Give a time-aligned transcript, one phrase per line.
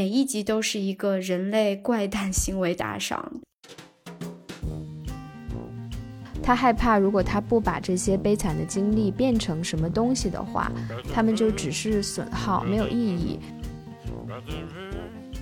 [0.00, 3.30] 每一集都是一个人类怪诞行为打赏。
[6.42, 10.72] 他害怕，如果他不把这些悲惨的经历变成什么东西的话，
[11.12, 13.38] 他们就只是损耗，没有意义。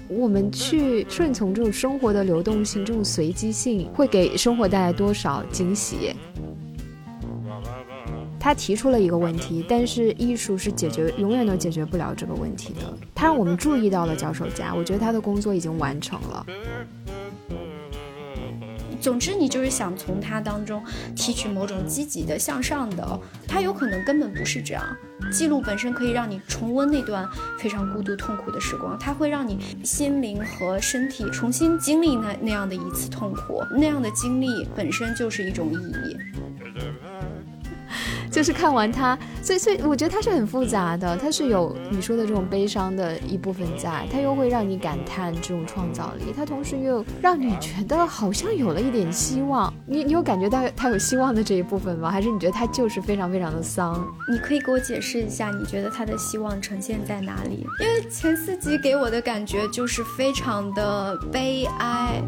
[0.09, 6.17] 我们去顺从这种生活的流动性，这种随机性，会给生活带来多少惊喜？
[8.41, 12.97] 他提出了一个问题，但是艺术是解决永远都解决不了这个问题的。
[13.15, 16.47] 他让我们注意到了脚手架，我觉得他的工作已经完成了。
[19.01, 20.83] 总之，你就是想从他当中
[21.15, 23.21] 提取某种积极的、向上的。
[23.47, 24.85] 他有可能根本不是这样。
[25.31, 27.27] 记录本身可以让你重温那段
[27.61, 33.63] 非常孤独、痛苦的时光，它会让你心灵和身体重新经历那那样的一次痛苦。
[33.71, 36.17] 那样的经历本身就是一种意义。
[38.31, 49.73] 就是看完它，所以所以我觉得它是很复杂的，它是有你说的这种悲伤的一部分在，它又会让你感叹这种创造力，它同时又让你觉得好像有了一点希望。
[49.87, 52.11] 你你有感觉到它有希望的这一部分吗？
[52.11, 54.07] 还是你觉得它就是非常非常的丧？
[54.31, 57.67] 你可以给我解释一下，你觉得它的希望呈现在哪里？
[57.81, 62.23] 因为前四集给我的感觉就是非常的悲哀。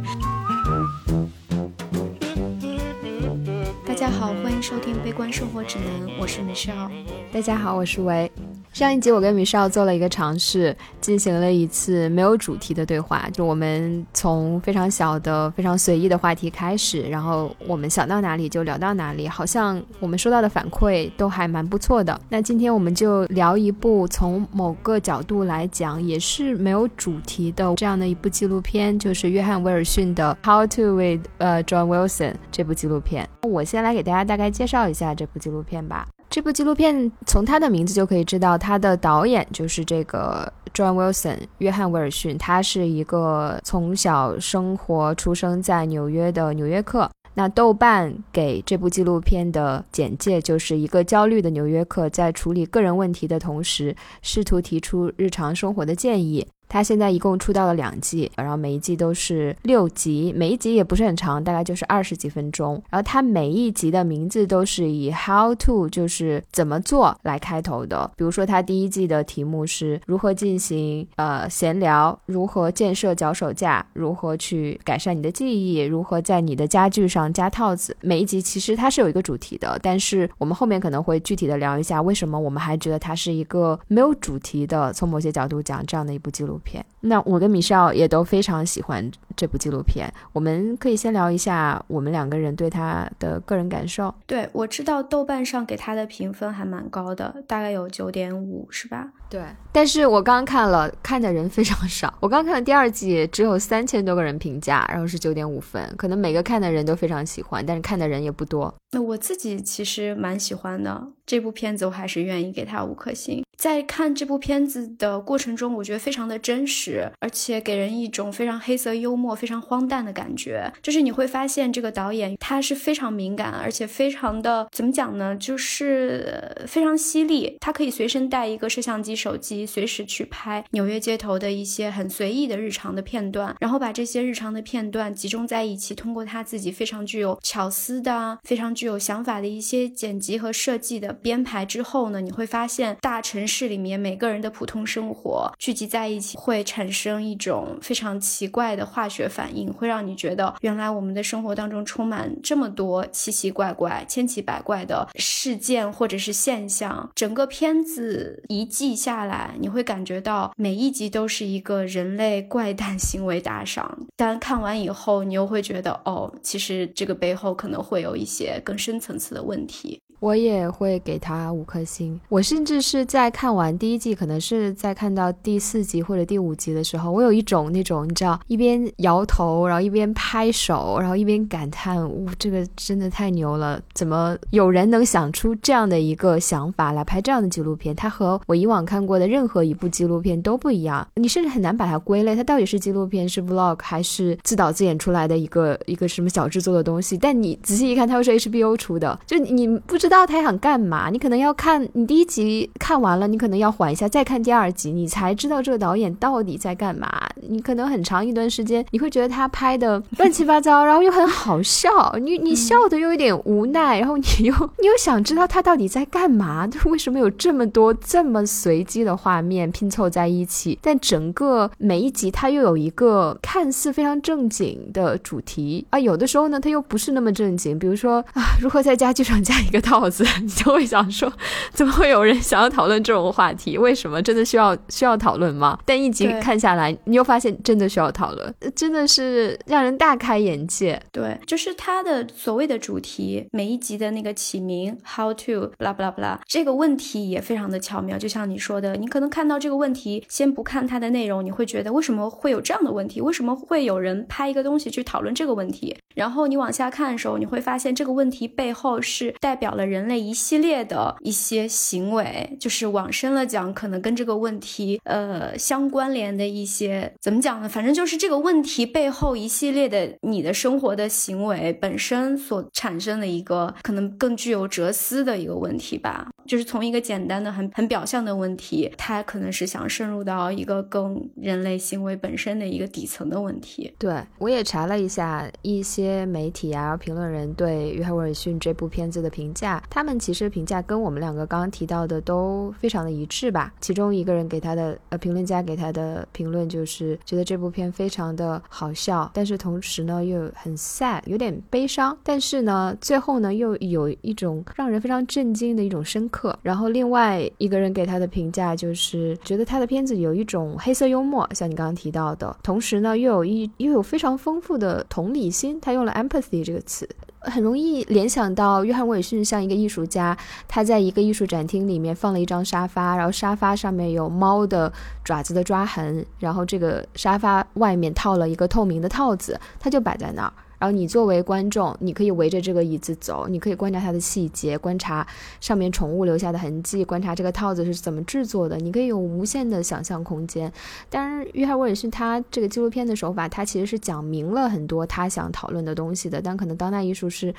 [4.00, 6.90] 大家好，欢迎收听《悲观生活指南》，我是 Michelle。
[7.30, 8.32] 大家好，我是维。
[8.72, 13.28] 上一集我跟米少做了一个尝试，进行了一次没有主题的对话。
[13.32, 22.18] 就我们从非常小的、非常随意的话题开始，然后我们想到哪里就聊到哪里，好像我们收到的反馈都还蛮不错的。
[22.28, 33.28] 那今天我们就聊一部从某个角度来讲也是没有主题的这样的一部纪录片，就是约翰威尔逊的《How to with 呃 John Wilson》这部纪录片。
[33.42, 36.06] 我先来给大家大概介绍一下这部纪录片吧。
[36.30, 42.38] 这部纪录片从它的名字就可以知道，它的导演就是这个 John Wilson，约翰威尔逊。
[42.38, 47.10] 他是一个从小生活出生在纽约的纽约客。
[47.34, 56.46] 那豆瓣给这部纪录片的简介就是一个焦虑的纽约客，在处理个人问题的同时，试图提出日常生活的建议。
[56.70, 62.80] 他现在一共出到了两季，然后每一季都是六集，每一集也不是很长，大概就是二十几分钟。
[62.88, 68.10] 然后他每一集的名字都是以 How to 就是怎么做来开头的。
[68.16, 77.96] 比如说他第一季的题目是如何进行呃闲聊，如何建设脚手架，如何去改善你的记忆，如何在你的家具上加套子。
[78.00, 86.59] 每一集其实它是有一个主题的，但是我们后面可能会具体的聊一下为什么我们还觉得它是一个没有主题的，从某些角度讲这样的一部纪录。
[86.60, 90.12] 片，那我跟米少也都非常喜欢这部纪录片。
[90.32, 94.14] 我们可以先聊一下我们两个人对他的个人感受。
[94.26, 99.08] 对我知道豆瓣上给他的评分还蛮高的，大概有九点五，是吧？
[99.28, 99.42] 对。
[99.72, 102.12] 但是我刚看了，看的人非常少。
[102.20, 105.82] 我刚看了第二季，只有三千多个人评价，然后是九点五分。
[105.96, 108.74] 可能每个看的人都非常喜欢，但是看的人也不多。
[108.92, 113.44] 那我自己其实蛮喜欢的这部片子，我还是愿意给他五颗星。
[113.56, 120.72] 在看这部片子的过程中，我觉得非常的真实，而且给人一种非常黑色幽默、非常荒诞的感觉。
[120.82, 125.36] 就是你会发现，这个导演他是非常敏感，而且非常的怎么讲呢？
[125.36, 127.56] 就是非常犀利。
[127.60, 143.40] 他可以随身带一个摄像机、手机，随时去拍纽约街头的一些很随意的日常的片段，然后把这些日常的片段集中在一起，通过他自己非常具有巧思的、非常具有想法的一些剪辑和设计的编排之后呢，你会发现大城。
[143.50, 157.10] 市里面每个人的普通生活聚集在一起，会产生一种非常奇怪的化学反应，会让你觉得原来我们的生活当中充满这么多奇奇怪怪、千奇百怪的事件或者是现象。
[157.16, 164.06] 整个片子一季下来，你会感觉到每一集都是一个人类怪诞行为打赏。
[164.14, 170.00] 但看完以后，你又会觉得哦，其实这个背后可能会有一些更深层次的问题。
[170.20, 172.18] 我也会给他五颗星。
[172.28, 183.80] 我甚至是在看完第一季，可能是在看到第四集或者第五集的时候，我有一种那种你知道，一边摇头，然后一边拍手，然后一边感叹：呜，这个真的太牛了！
[183.94, 187.96] 怎么有人能想出这样的一个想法来拍这样的纪录片？
[187.96, 191.08] 它和我以往看过的任何一部纪录片都不一样。
[191.14, 197.16] 你甚至很难把它归类，它到底是纪录片、是 vlog 还是自导自演出来的一个一个什么小制作的东西？
[197.16, 200.09] 但你仔细一看，它又是 HBO 出的，就你不知。
[200.10, 201.08] 知道他想干嘛？
[201.08, 207.08] 你可能要看你第一集看完了，你可能要缓一下，再看第二集，你才知道这个导演到底在干嘛。
[207.48, 211.88] 你可能很长一段时间你会觉得他拍的 乱七八糟，然后又很好笑，
[212.20, 220.76] 你你笑的又有点无奈，然后你又你又想知道他到底在干嘛，就为什么有这么多这么随机的画面拼凑在一起？
[220.82, 231.30] 但整个每一集它又有一个看似非常正经的主题啊，有的时候呢，它又不是那么正经，比如说啊，如何在家具上加一个 套子， 你就会想说，
[231.72, 233.76] 怎么会有人想要讨论这种话题？
[233.76, 235.78] 为什么真的需要需要讨论吗？
[235.84, 241.00] 但一集看下来，你又发现真的需要讨论，真的是让人大开眼界。
[241.12, 248.16] 对，就是它的所谓的主题，每一集的那个起名，how to blah blah blah，这个问题也非常的巧妙。
[248.16, 253.20] 就像你说的，你可能看到这个问题，先不看它的内容，你会觉得为什么会有这样的问题？
[253.20, 255.96] 为什么会有人拍一个东西去讨论这个问题？
[256.14, 267.68] 然后你往下看的时候，你会发现这个问题背后是代表了人类一系列的一些行为，就是往深了讲，可能跟这个问题呃相关联的一些怎么讲呢？
[267.68, 276.28] 反正就是这个问题背后一系列的你的生活的行为本身所产生的一个可能更具有哲思的一个问题吧。
[276.46, 283.92] 就是从一个简单的很很表象的问题，它可能是想深入到一个更人类行为本身的一个底层的问题。
[283.98, 293.72] 对我也查了一下一些媒体啊、评论人对约翰威尔逊这部片子的评价，他们其实评价跟我们两个刚刚提到的都非常的一致吧。
[293.80, 306.58] 其中一个人给他的呃评论家给他的评论就是觉得这部片非常的好笑，但是同时呢又很 sad，有点悲伤，但是呢最后呢又有一种让人非常震惊的一种深刻。
[306.62, 317.08] 然后另外一个人给他的评价就是觉得他的片子有一种黑色幽默，像你刚刚提到的，同时呢又有一又有非常丰富的同理心，他用了 empathy 这个词。
[317.42, 320.36] 很容易联想到约翰威尔逊像一一个艺术家，
[320.66, 330.52] 他在一个艺术展厅里面放了一张沙发，然后沙发上面有猫的爪子的抓痕，然后这个沙发外面套了一个透明的套子，他就摆在那儿。
[330.80, 335.24] 然后你作为观众，你可以围着这个椅子走，你可以观察它的细节，观察
[335.60, 340.72] 上面宠物留下的痕迹，观察这个套子是怎么制作的，你可以有无限的想象空间。
[341.10, 347.54] 当然，约翰威尔逊他这个纪录片的手法，他其实是讲明了很多他想讨论的东西的，但可能当代艺术是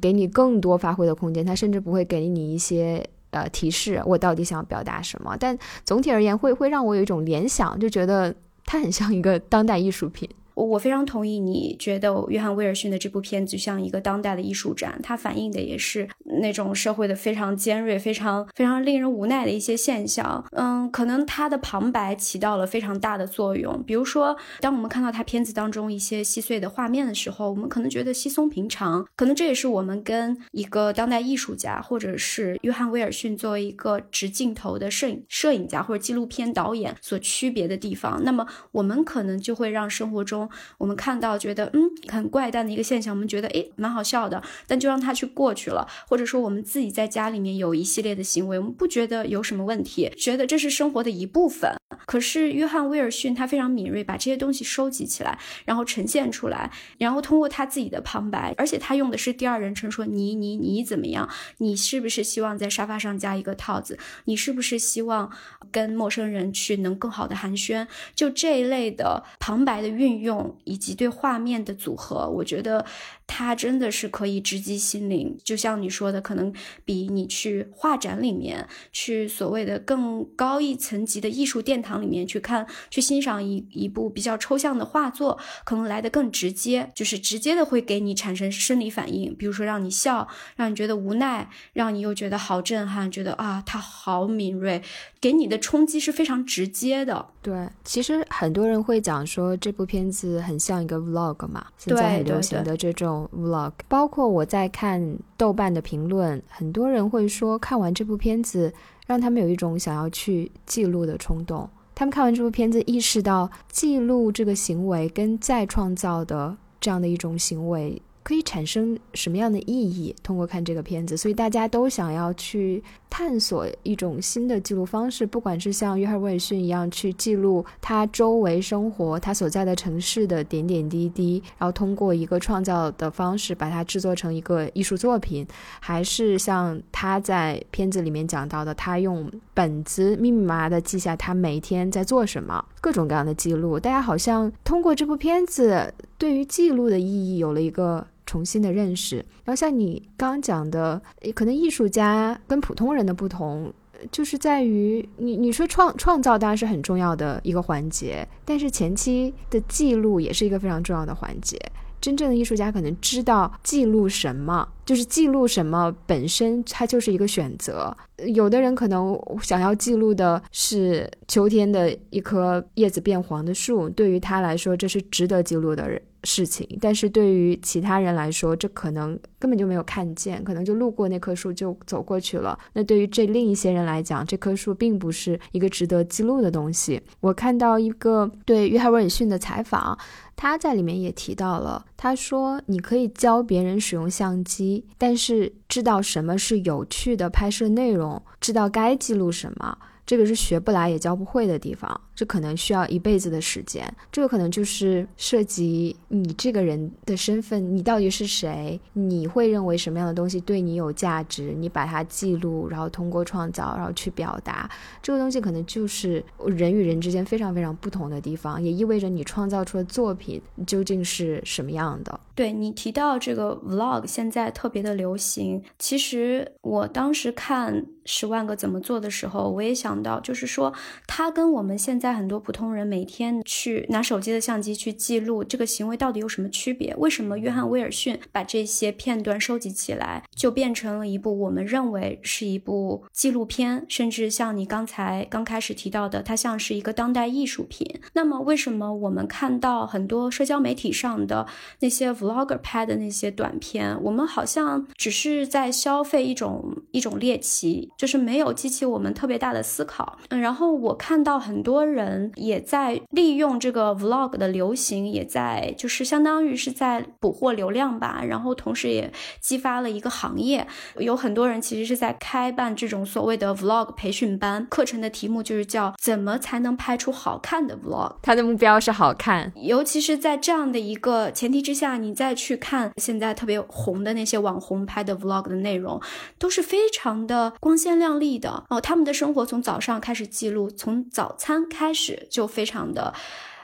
[0.00, 5.36] 给你更多发挥的空间，他甚至不会给你一些呃提示，我到底想要表达什么。
[5.36, 8.32] 但总体而言，会会让我有一种联想，就觉得
[8.64, 10.30] 它很像一个当代艺术品。
[10.54, 16.08] 我我非常同意，你觉得约翰威尔逊的这部片子像一个当代的艺术展，它反映的也是
[16.40, 20.44] 那种社会的非常尖锐、非常非常令人无奈的一些现象。
[20.52, 23.82] 嗯，可能他的旁白起到了非常大的作用。
[23.84, 29.06] 比如说，当我们看到他片子当中一些细碎的画面的时候，我们可能觉得稀松平常。
[29.16, 38.22] 可能这也是我们跟一个当代艺术家，或者是约翰威尔逊作为一个直镜头的摄影摄影家或者纪录片导演所区别的地方。
[38.24, 45.86] 那么，我们可能就会让生活中我们看到觉得嗯很怪诞的一个现象，我们觉得诶蛮好笑的，但就让它去过去了。
[46.08, 51.74] 或者说我们自己在家里面有一系列的行为，我们不觉得有什么问题，觉得这是生活的一部分。
[52.06, 61.28] 可是约翰威尔逊他非常敏锐，把这些东西收集起来，然后呈现出来，然后通过他自己的旁白，而且他用的是第二人称说你你你怎么样？
[61.58, 63.98] 你是不是希望在沙发上加一个套子？
[64.24, 65.30] 你是不是希望
[65.70, 67.86] 跟陌生人去能更好的寒暄？
[68.14, 70.56] 就这一类的旁白的运用。
[70.64, 72.84] 以及对画面的组合，我觉得
[73.34, 75.36] 它真的是可以直击心灵。
[75.42, 76.52] 就像你说的，可能
[76.84, 94.80] 比你去画展里面，去所谓的更高一层级的艺术殿堂里面去看、去欣赏一一部比较抽象的画作，可能来的更直接，就是直接的会给你产生生理反应，比如说让你笑，让你觉得无奈，让你又觉得好震撼，觉得啊，它好敏锐，
[95.20, 97.26] 给你的冲击是非常直接的。
[97.40, 100.52] 对，其实很多人会讲说这部片子很。
[100.52, 108.72] 很像一个 vlog 嘛，现在很流行的这种 vlog，包括我在看豆瓣的评论，很多人会说看完这部片子，
[109.06, 111.68] 让他们有一种想要去记录的冲动。
[111.94, 118.00] 他们看完这部片子，意识到记录这个行为跟再创造的这样的一种行为。
[118.24, 120.14] 可以产生什么样的意义？
[120.22, 122.80] 通过看这个片子，所以大家都想要去
[123.12, 135.46] 探索一种新的记录方式，不管是像约翰威尔逊一样去记录他周围生活、他所在的城市的点点滴滴，然后通过一个创造的方式把它制作成一个艺术作品，
[135.78, 143.78] 还是像他在片子里面讲到的，他用本子密密麻麻的记下他每天在做什么，各种各样的记录。
[143.78, 148.06] 大家好像通过这部片子对于记录的意义有了一个。
[148.26, 151.00] 重新的认识，然后像你刚刚讲的，
[151.34, 153.72] 可能艺术家跟普通人的不同，
[154.10, 161.58] 就是在于你你说创创造当然是很重要的一个环节，但是前期的记录也是一个非常重要的环节。
[162.02, 167.96] 真正的艺术家可能知道记录什么，就是记录什么本身它就是一个选择。
[168.26, 176.02] 有的人可能想要记录的是秋天的一棵叶子变黄的树，对于他来说这是值得记录的人。
[176.24, 182.56] 事情，但是对于其他人来说，这可能根本就没有看见，可能就路过那棵树就走过去了。
[182.74, 187.02] 那对于这另一些人来讲，这棵树并不是一个值得记录的东西。
[187.18, 189.98] 我看到一个对约翰威尔逊的采访，
[190.42, 199.78] 他在里面也提到了，他说：“你可以教别人使用相机，但是知道什么是有趣的拍摄内容，知道该记录什么。”
[200.12, 203.82] 这个是学不来也教不会的地方，这可能需要一辈子的时间。
[204.10, 208.78] 这个可能就是涉及你这个人的身份，你到底是谁？
[208.92, 211.54] 你会认为什么样的东西对你有价值？
[211.54, 222.20] 你把它记录，然后通过创造，然后去表达这个东西，可能就是人与人之间非常非常不同的地方，也意味着你创造出的作品究竟是什么样的。
[222.34, 227.86] 对你提到这个 vlog 现在特别的流行，其实我当时看。
[228.04, 230.72] 十万个怎么做的时候，我也想到，就是说，
[231.06, 236.94] 他跟我们现在很多普通人每天去拿手机的相机去记录这个行为到底有什么区别？
[236.96, 248.00] 为什么约翰威尔逊把这些片段收集起来，就变成了一部我们认为是一部纪录片，甚至像你刚才刚开始提到的，它像是一个当代艺术品。
[248.14, 251.46] 那么，为什么我们看到很多社交媒体上的
[251.80, 257.90] 那些 vlogger 拍的那些短片，我们好像只是在消费一种一种猎奇？
[257.96, 286.00] 就是没有激起我们特别大的思考，嗯，然后我看到很多人也在利用这个 vlog 的流行，也在就是相当于是在捕获流量吧，然后同时也激发了一个行业，有很多人其实是在开办这种所谓的 vlog 培训班，课程的题目就是叫怎么才能拍出好看的 vlog，他的目标是好看，尤其是在这样的一个前提之下，你再去看现在特别红的那些网红拍的 vlog 的内容，
[286.38, 287.76] 都是非常的光。
[287.82, 288.62] 鲜亮丽的。
[288.68, 293.14] 哦，他们的生活从早早上开始记录，从早餐开始就非常的。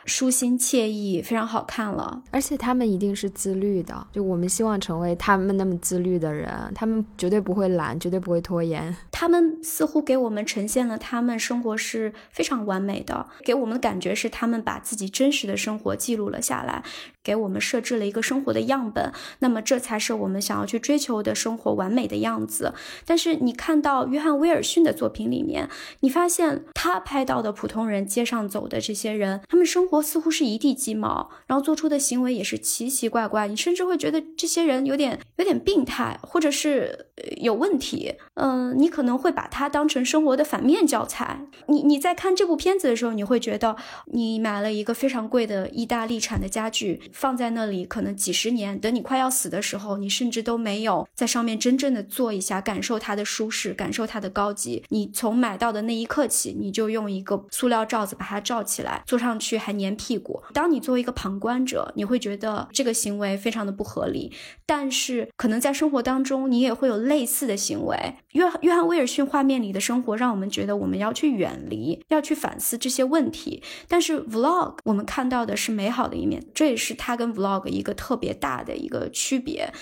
[0.09, 2.23] 舒心惬意，非常好看了。
[2.31, 6.49] 而且他们一定是自律的，就我们希望成为他们那么自律的人。
[6.75, 8.97] 他们绝对不会懒，绝对不会拖延。
[9.13, 16.83] 他们似乎给我们呈现了他们生活是非常完美的，给我们的感觉是他们把自己真实的生活记录了下来，
[17.23, 19.13] 给我们设置了一个生活的样本。
[19.41, 22.73] 那么这才是我们想要去追求的生活完美的样子。
[23.05, 25.69] 但是你看到约翰威尔逊的作品里面，
[26.01, 29.98] 你发现他拍到的普通人街上走的这些人，他们生活。
[30.03, 37.07] 似乎是一地鸡毛，然后做出的行为也是奇奇怪怪，你甚至会觉得这些人有点有点病态，或者是
[37.39, 38.15] 有问题。
[38.35, 41.41] 嗯，你可能会把它当成生活的反面教材。
[41.67, 43.77] 你你在看这部片子的时候，你会觉得
[44.07, 54.85] 你买了一个非常贵的意大利产的家具，放在那里可能几十年，等你快要死的时候，你甚至都没有在上面真正的坐一下，感受它的舒适，感受它的高级。
[54.89, 59.95] 你从买到的那一刻起，你就用一个塑料罩子把它罩起来，坐上去还粘。
[59.97, 60.43] 屁股。
[60.55, 64.33] 当你作为一个旁观者，你会觉得这个行为非常的不合理。
[64.65, 68.15] 但是可能在生活当中，你也会有类似的行为。
[68.33, 73.63] 约约翰威尔逊画面里的生活，让我们觉得我们要去远离，要去反思这些问题。
[73.89, 79.73] 但是 vlog 我们看到的是美好的一面，这也是它跟 vlog 一个特别大的一个区别。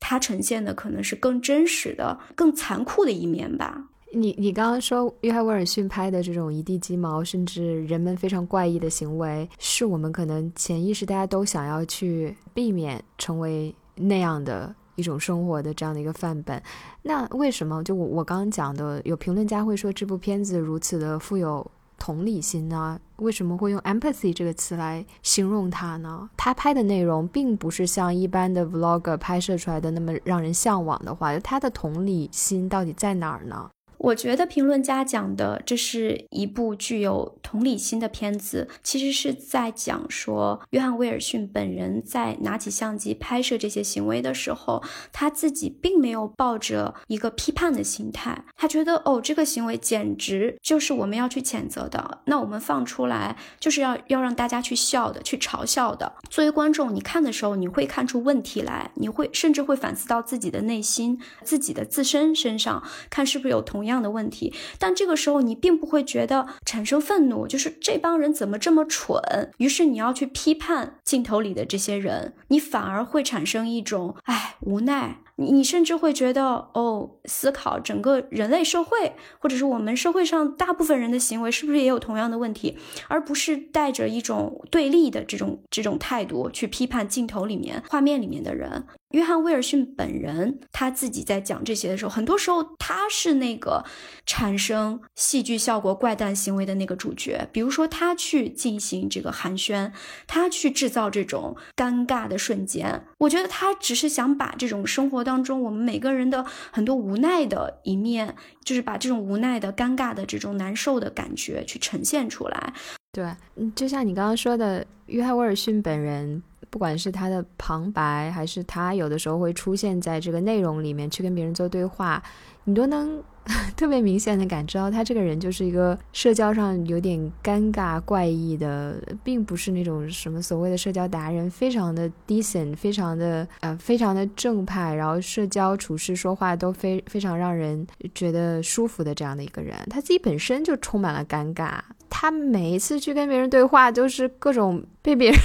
[0.00, 3.84] 它呈现的可能是更真实的、更残酷的一面吧。
[4.14, 16.62] 你你刚刚说约翰威尔逊拍的这种一地鸡毛，甚至人们非常怪异的行为，是我们可能潜意识大家都想要去避免成为那样的一种生活的这样的一个范本。
[17.02, 21.66] 那为什么就我我刚刚讲的，有评论家会说这部片子如此的富有
[21.98, 23.00] 同理心呢？
[23.16, 26.28] 为什么会用 empathy 这个词来形容它呢？
[26.36, 33.70] 他拍的内容并不是像一般的 vlog 拍摄出来的那么让人向往的话，他的同理心到底在哪儿呢？
[34.02, 44.82] 我觉得评论家讲的这是一部具有同理心的片子，其实是在讲说，约翰威尔逊本人在拿起相机拍摄这些行为的时候，
[45.12, 56.12] 他自己并没有抱着一个批判的心态，他觉得哦，这个行为简直就是我们要去谴责的，那我们放出来就是要要让大家去笑的，去嘲笑的。
[56.28, 63.91] 作为观众，你看的时候，你会看出问题来，你会甚至会反思到自己的内心、自己的自身身上，看是不是有同样。
[63.92, 69.20] 样的问题，但这个时候你并不会觉得产生愤怒，就是这帮人怎么这么蠢？
[69.58, 75.18] 于是你要去批判镜头里的这些人，你反而会产生一种哎无奈。
[75.36, 82.76] 你你甚至会觉得哦，思考整个人类社会，或者是我们社会上大部分人的行为是不是也有同样的问题，
[83.08, 88.86] 而不是带着一种对立的这种这种态度去批判镜头里面画面里面的人。
[89.12, 93.84] 约翰·威尔逊本人他自己在讲这些的时候，很多时候他是那个
[94.24, 97.46] 产生戏剧效果怪诞行为的那个主角。
[97.52, 99.92] 比如说，他去进行这个寒暄，
[100.26, 103.04] 他去制造这种尴尬的瞬间。
[103.18, 112.72] 我觉得他只是想把这种生活当中我们每个人的很多无奈的一面，就是把这种无奈的、尴尬的这种难受的感觉去呈现出来。
[113.12, 113.24] 对，
[113.56, 116.42] 嗯，就像你刚刚说的，约翰·威尔逊本人。
[116.70, 122.22] 不管是他的旁白，还是他有的时候会出现在这个内容里面去跟别人做对话，
[122.64, 123.22] 你都能
[123.76, 137.84] 特别明显的感知到他这个人就是一个社交上有点尴尬怪异的，并不是那种什么所谓的社交达人，非常的 decent，非常的呃非常的正派，然后社交处事说话都非非常让人
[138.14, 145.40] 觉得舒服的这样的一个人，他自己本身就充满了尴尬，他每一次去跟别人对话都是各种被别人。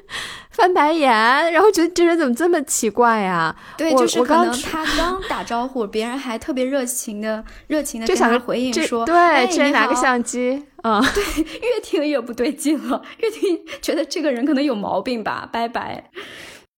[0.50, 1.10] 翻白眼，
[1.52, 3.54] 然后觉得这人怎么这么奇怪呀？
[3.76, 15.48] 对，就是可能他 刚打招呼，别人还特别热情的、热情的跟他回应说：“对，这人拿个相机。”啊，对，越听越不对劲了，越听觉得这个人可能有毛病吧。
[15.52, 16.10] 拜拜。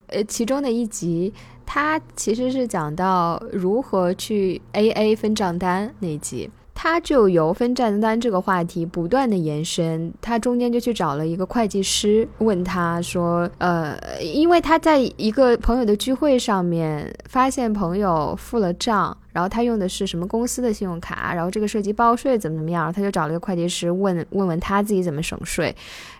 [0.06, 1.34] 呃，其中的一集，
[1.66, 6.50] 他其实是讲到如何去 A A 分账单那一集。
[6.80, 19.16] 他就由分账单这个话题不断的延伸，他中间就去找了一个会计师，问他说，呃，因为他在一个朋友的聚会上面发现朋友付了账。
[19.38, 21.32] 然后他用的是什么公司的信用卡？
[21.32, 22.92] 然后这个涉及报税怎么怎么样？
[22.92, 25.66] 他就找了一个会计师问问问他自己怎么省税。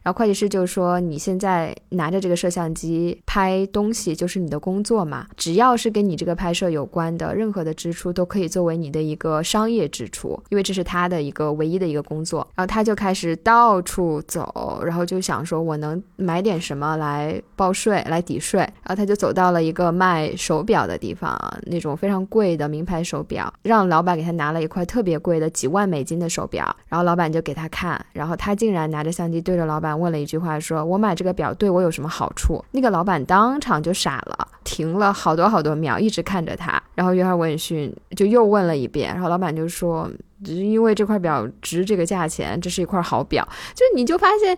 [0.04, 5.26] 然后会计师就说：“你现在拿着这个摄像机拍东西就是你的工作嘛？
[5.37, 23.02] 只要是跟你这个拍摄有关的任何的支出都可以作为你的一个商业支出，因为这是他的一个唯一的一个工作。”然后他就开始到处走，然后就想说：“我能买点什么来报税来抵税？”然后他就走到了一个卖手表的地方，那种非常贵的名牌。
[23.08, 32.62] 手表让老板给他拿了一块特别贵的几万美金的手表，然后老板就给他看，然后他竟然拿着相机对着老板问了一句话，说我买这个表对我有什么好处？
[32.72, 40.11] 那个老板当场就傻了，停了好多好多秒，一直看着他，然后约翰·文逊就又问了一遍，然后老板就说。
[40.44, 43.46] 只是因为这块表值这个价钱，这是一块好表。
[43.74, 44.57] 就你就发现，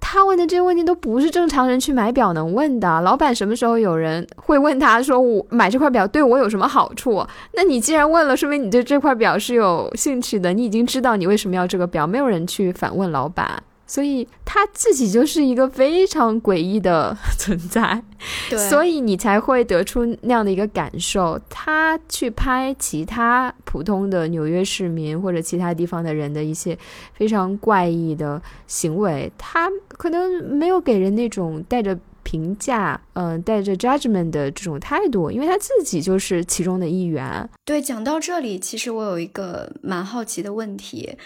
[0.00, 3.00] 他问的这些问题都不是正常人去买表能问的。
[3.00, 10.52] 老板什么时候有人会问他说：“我买这块表对我有什么好处？”那你既然问了，说明你对这块表是有兴趣的。
[10.52, 13.62] 你已经知道你为什么要这个表，没有人去反问老板。
[13.86, 18.02] 所以他自己就是一个非常诡异的 存在，
[18.70, 21.38] 所以你才会得出那样的一个感受。
[21.50, 26.78] 他去拍其他普通的纽约市民或者其他地方的人的一些
[27.12, 37.48] 非常怪异的行为，他可能没有给人那种带着评价、嗯，带着 judgment 的这种态度，因为他自己就是其中的一员。
[37.64, 41.16] 对，讲到这里，其实我有一个蛮好奇的问题。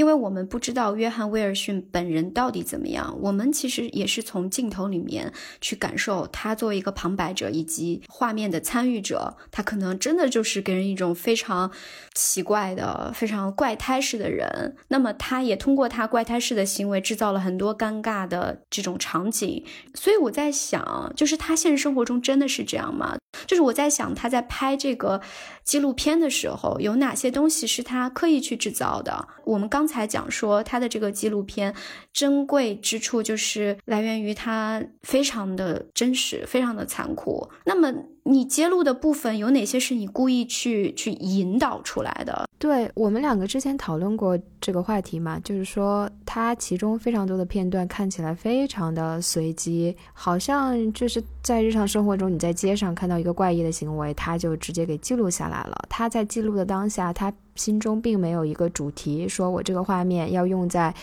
[0.00, 11.70] 因为我们不知道约翰·威尔逊本人到底怎么样，我们其实也是从镜头里面去感受他作为一个旁白者以及画面的参与者，他可能真的就是给人一种非常
[12.14, 14.74] 奇怪的、非常怪胎式的人。
[14.88, 19.62] 那么，他也通过他怪胎式的行为制造了很多尴尬的这种场景。
[19.92, 23.18] 所以我在想，就是他现实生活中真的是这样吗？
[23.46, 25.20] 就是我在想，他在拍这个
[25.64, 29.28] 纪录片的时候，有哪些东西是他刻意去制造的？
[29.44, 31.74] 我们刚才讲说，他的这个纪录片
[32.12, 37.48] 珍贵之处就是来源于他非常的真实，非常的残酷。
[37.64, 37.92] 那么。
[38.24, 42.46] 你揭露的部分有哪些是你故意去去引导出来的？
[42.58, 55.84] 对我们两个之前讨论过这个话题嘛，就是说它其中非常多的片段看起来非常的随机，好像就是在日常生活中你在街上看到一个怪异的行为，他就直接给记录下来了。
[55.88, 60.94] 他在记录的当下，他心中并没有一个主题，说我这个画面要用在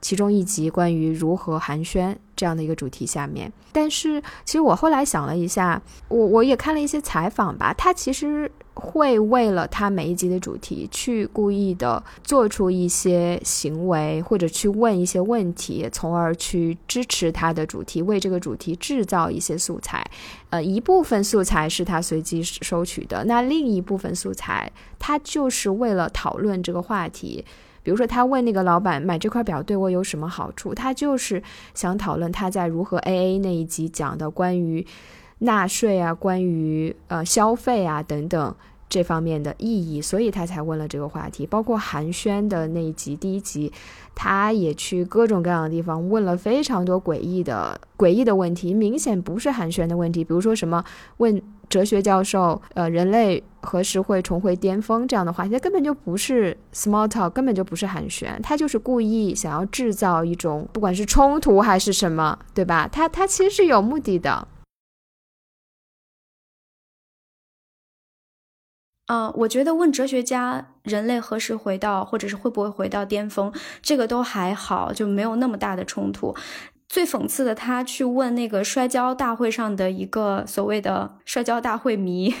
[0.00, 2.14] 其中一集关于如何寒暄。
[2.40, 3.52] 这样的一个主题下面。
[3.70, 8.50] 但是其实我后来想了一下，我我也看了一些采访吧，他其实。
[8.72, 20.02] 会为了他每一集的主题去故意的做出一些行为，或者去问一些问题，从而去支持他的主题，为这个主题制造一些素材。
[20.48, 27.44] 呃，一部分素材是他随机收取的，那另一部分素材，他就是为了讨论这个话题。
[27.82, 31.42] 比如说，他问那个老板买这块表对我有什么好处，他就是
[31.74, 34.86] 想讨论他在如何 AA 那一集讲的关于。
[35.42, 38.54] 纳税啊，关于呃消费啊等等
[38.90, 41.46] 这方面的意义，所以他才问了这个话题。
[41.46, 43.72] 包括寒暄的那一集第一集，
[44.14, 50.22] 他也去各种各样的地方问了非常多诡异的诡异的问题，明显不是寒暄的问题。
[50.22, 50.84] 比如说什么
[51.18, 62.88] 问哲学教授，呃，人类何时会重回巅峰这样的话题，根本就不是 small talk，根本就不是寒暄，他就是故意想要制造一种不管是冲突还是什么，对吧？
[62.90, 64.46] 他他其实是有目的的。
[69.10, 76.32] 嗯，我觉得问哲学家人类何时回到，或者是会不会回到巅峰，这个都还好，就没有那么大的冲突。
[76.88, 82.32] 最讽刺的，他去问那个摔跤大会上的一个所谓的摔跤大会迷，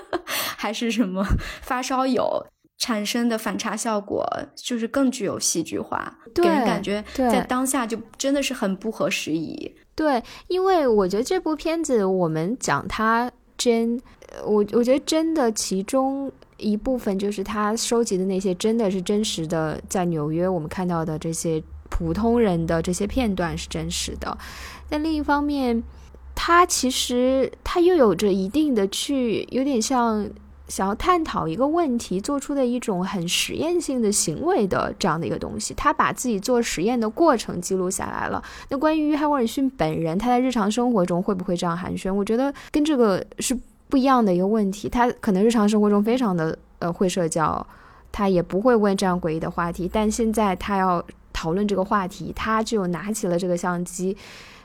[0.58, 1.24] 还是什么
[1.62, 2.44] 发烧友，
[2.76, 9.74] 产生的反差效果就是更具有戏剧化，给人感觉在当下就真的是很不合时宜。
[9.94, 13.98] 对，因为我觉得这部片子我们讲它真。
[14.44, 24.36] 我我觉得真的，其中一部分就是他收集的那些真的是真实的，在纽约我们看到的这些普通人的这些片段是真实的。
[24.88, 25.82] 但另一方面，
[26.34, 30.28] 他其实他又有着一定的去，有点像
[30.68, 35.72] 想要探讨一个问题，做出的一种很实验性的行为的这样的一个东西。
[35.74, 38.42] 他把自己做实验的过程记录下来了。
[38.68, 42.12] 那关于约翰沃尔逊本人，他在日常生活中会不会这样寒暄？
[42.12, 43.58] 我觉得跟这个是。
[43.88, 47.66] 不一样的一个问题，他可能日常生活中非常的呃会社交，
[48.12, 49.88] 他也不会问这样诡异的话题。
[49.92, 54.16] 但现在他要讨论这个话题，他就拿起了这个相机，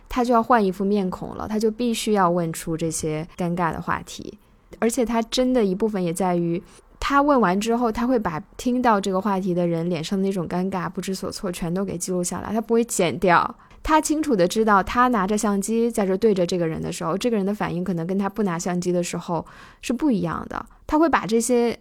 [0.10, 4.38] 他就要换一副面孔了，他就必须要问出这些尴尬的话题。
[4.80, 6.62] 而且他真的一部分也在于，
[7.00, 13.56] 他问完之后，他会把听到这个话题的人脸上的那种尴尬、不知所措全都给记录下来，他不会剪掉。
[13.84, 19.46] 他清楚的知道，他拿着相机在这对着这个人的时候，这个人的反应可能跟他不拿相机的时候
[19.82, 20.66] 是不一样的。
[20.88, 21.78] 他会把这些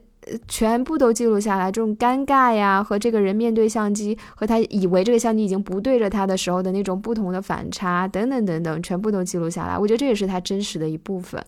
[0.48, 9.78] 全部都记录下来，这种尴尬呀，和这个人面对相机，和他以为这个相机已经不对着他的时候的那种不同的反差，等等等等，全部都记录下来。
[9.78, 11.40] 我觉得这也是他真实的一部分。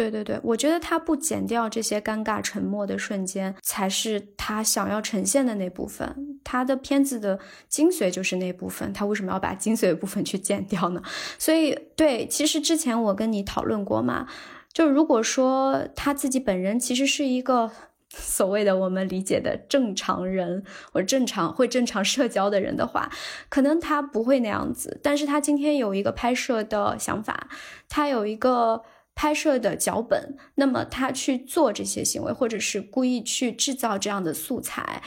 [0.00, 6.40] 对对对，我觉得他不剪掉这些尴尬沉默的瞬间，才是他想要呈现的那部分。
[6.42, 11.02] 他的片子的精髓就是那部分，他为什么要把精髓部分去剪掉呢？
[11.38, 14.26] 所以，对，其实之前我跟你讨论过嘛，
[14.72, 17.70] 就如果说他自己本人其实是一个
[18.08, 23.10] 所谓的我们理解的正常人，或正常会正常社交的人的话，
[23.50, 24.98] 可能他不会那样子。
[25.02, 27.48] 但是他今天有一个拍摄的想法，
[27.90, 28.82] 他有一个。
[29.20, 35.02] 拍摄的脚本，那么他去做这些行为，或者是故意去制造这样的素材，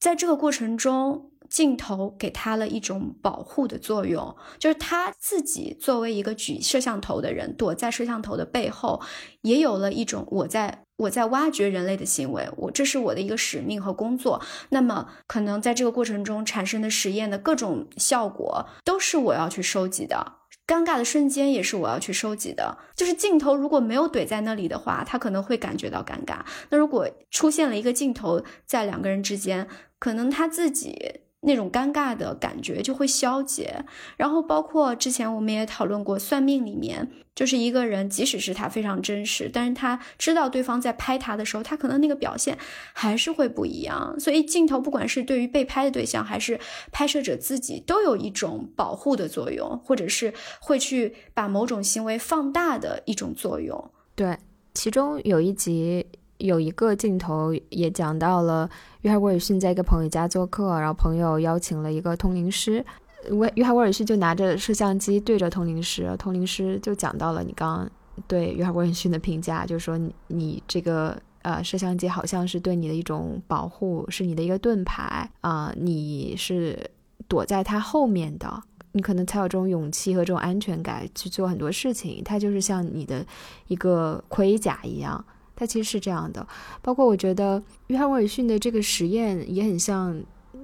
[0.00, 9.00] 在这个过程中，镜头给他了一种保护的作用，就是他自己作为一个举摄像头的人，躲在摄像头的背后，
[9.42, 14.42] 也有了一种我在我在挖掘人类的行为，我这是我的一个使命和工作。
[14.70, 20.41] 那么可能在这个过程中产生的实验的各种效果，都是我要去收集的。
[20.66, 26.40] 尴尬的瞬间也是我要去收集的，就是镜头如果没有怼在那里的话，他可能会感觉到尴尬。
[26.70, 31.20] 那如果出现了一个镜头在两个人之间，可能他自己。
[31.44, 33.84] 那种尴尬的感觉就会消解，
[34.16, 42.56] 然后包括之前我们也讨论过，算命里面就是一个人，即使是他非常真实，但是他知道对方在拍他的时候，他可能那个表现
[42.92, 44.14] 还是会不一样。
[44.20, 46.60] 所以镜头不管是对于被拍的对象，还是
[46.92, 53.90] 拍摄者自己，都有一种保护的作用，或者是会去把某种行为放大的一种作用。
[54.14, 54.38] 对，
[54.74, 56.06] 其中有一集。
[56.42, 58.68] 有一个镜头也讲到了
[59.02, 62.84] 约翰·威尔逊在一个朋友家做客，然后朋友邀请了一个通灵师，
[63.30, 67.90] 约约翰·威尔逊就拿着摄像机对着通灵师，通灵师就讲到了你刚刚
[68.26, 76.90] 对约翰·威尔逊的评价，就是说你你这个呃摄像机好像是对你的一种保护，是你的一个盾牌啊，你是
[77.28, 83.24] 躲在他后面的，你可能才有这种勇气和这种安全感去做很多事情，它就是像你的
[83.68, 85.24] 一个盔甲一样。
[85.54, 86.44] 它其实是这样的，
[86.80, 90.20] 包括我觉得约翰·威尔逊的这个实验也很像，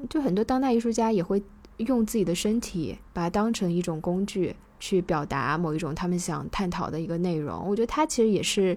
[0.08, 1.40] 就很多当代艺术家也会
[1.76, 7.64] 用自己的身体把它当成一种工具去表达某一种他们想探讨的一个内容。
[7.68, 8.76] 我觉得他其实也是，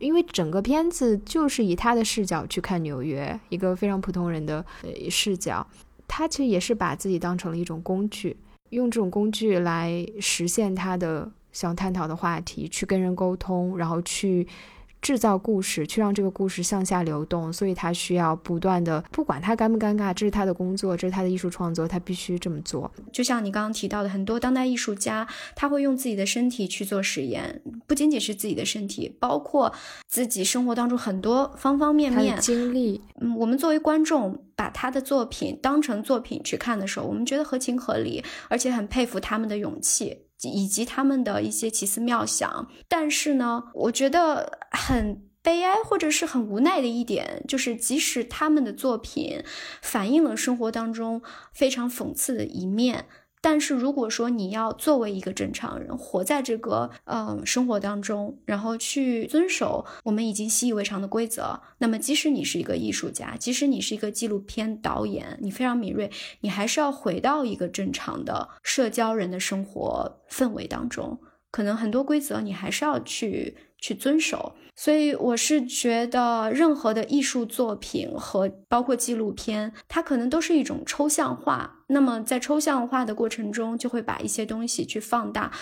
[0.00, 5.64] 因为整个片子就是以他的视角去看纽约，一个非常普通人的呃视角，
[6.08, 8.36] 他其实也是把自己当成了一种工具，
[8.70, 14.48] 用这种工具来实现他的想探讨的话题，去跟人沟通，然后去。
[15.04, 22.90] 制造故事，去让这个故事向下流动，所以他需要不断的，不管他尴不尴尬，这是他的工作，这是他的艺术创作，他必须这么做。
[23.12, 29.74] 就像你刚刚提到的，很多当代艺术家，他会用自己的身体去做实验，不仅仅是自己的身体，包括
[30.08, 33.02] 自己生活当中很多方方面面经历。
[33.20, 40.22] 嗯，我们作为观众，把他的作品当成作品去看的时候，我们觉得合情合理，而且很佩服他们的勇气。
[40.48, 49.42] 以及他们的一些奇思妙想，但是呢，我觉得很悲哀或者是很无奈的一点，就是即使他们的作品
[49.82, 53.06] 反映了生活当中非常讽刺的一面。
[53.44, 73.58] 但是如果说你要作为一个正常人活在这个嗯生活当中，然后去遵守我们已经习以为常的规则，那么即使你是一个艺术家，即使你是一个纪录片导演，你非常敏锐，你还是要回到一个正常的社交人的生活氛围当中，可能很多规则你还是要去。
[73.84, 81.80] 去遵守，所以我是觉得，任何的艺术作品和包括纪录片，它可能都是一种抽象化。
[81.88, 85.52] 那么在抽象化的过程中，就会把一些东西去放大，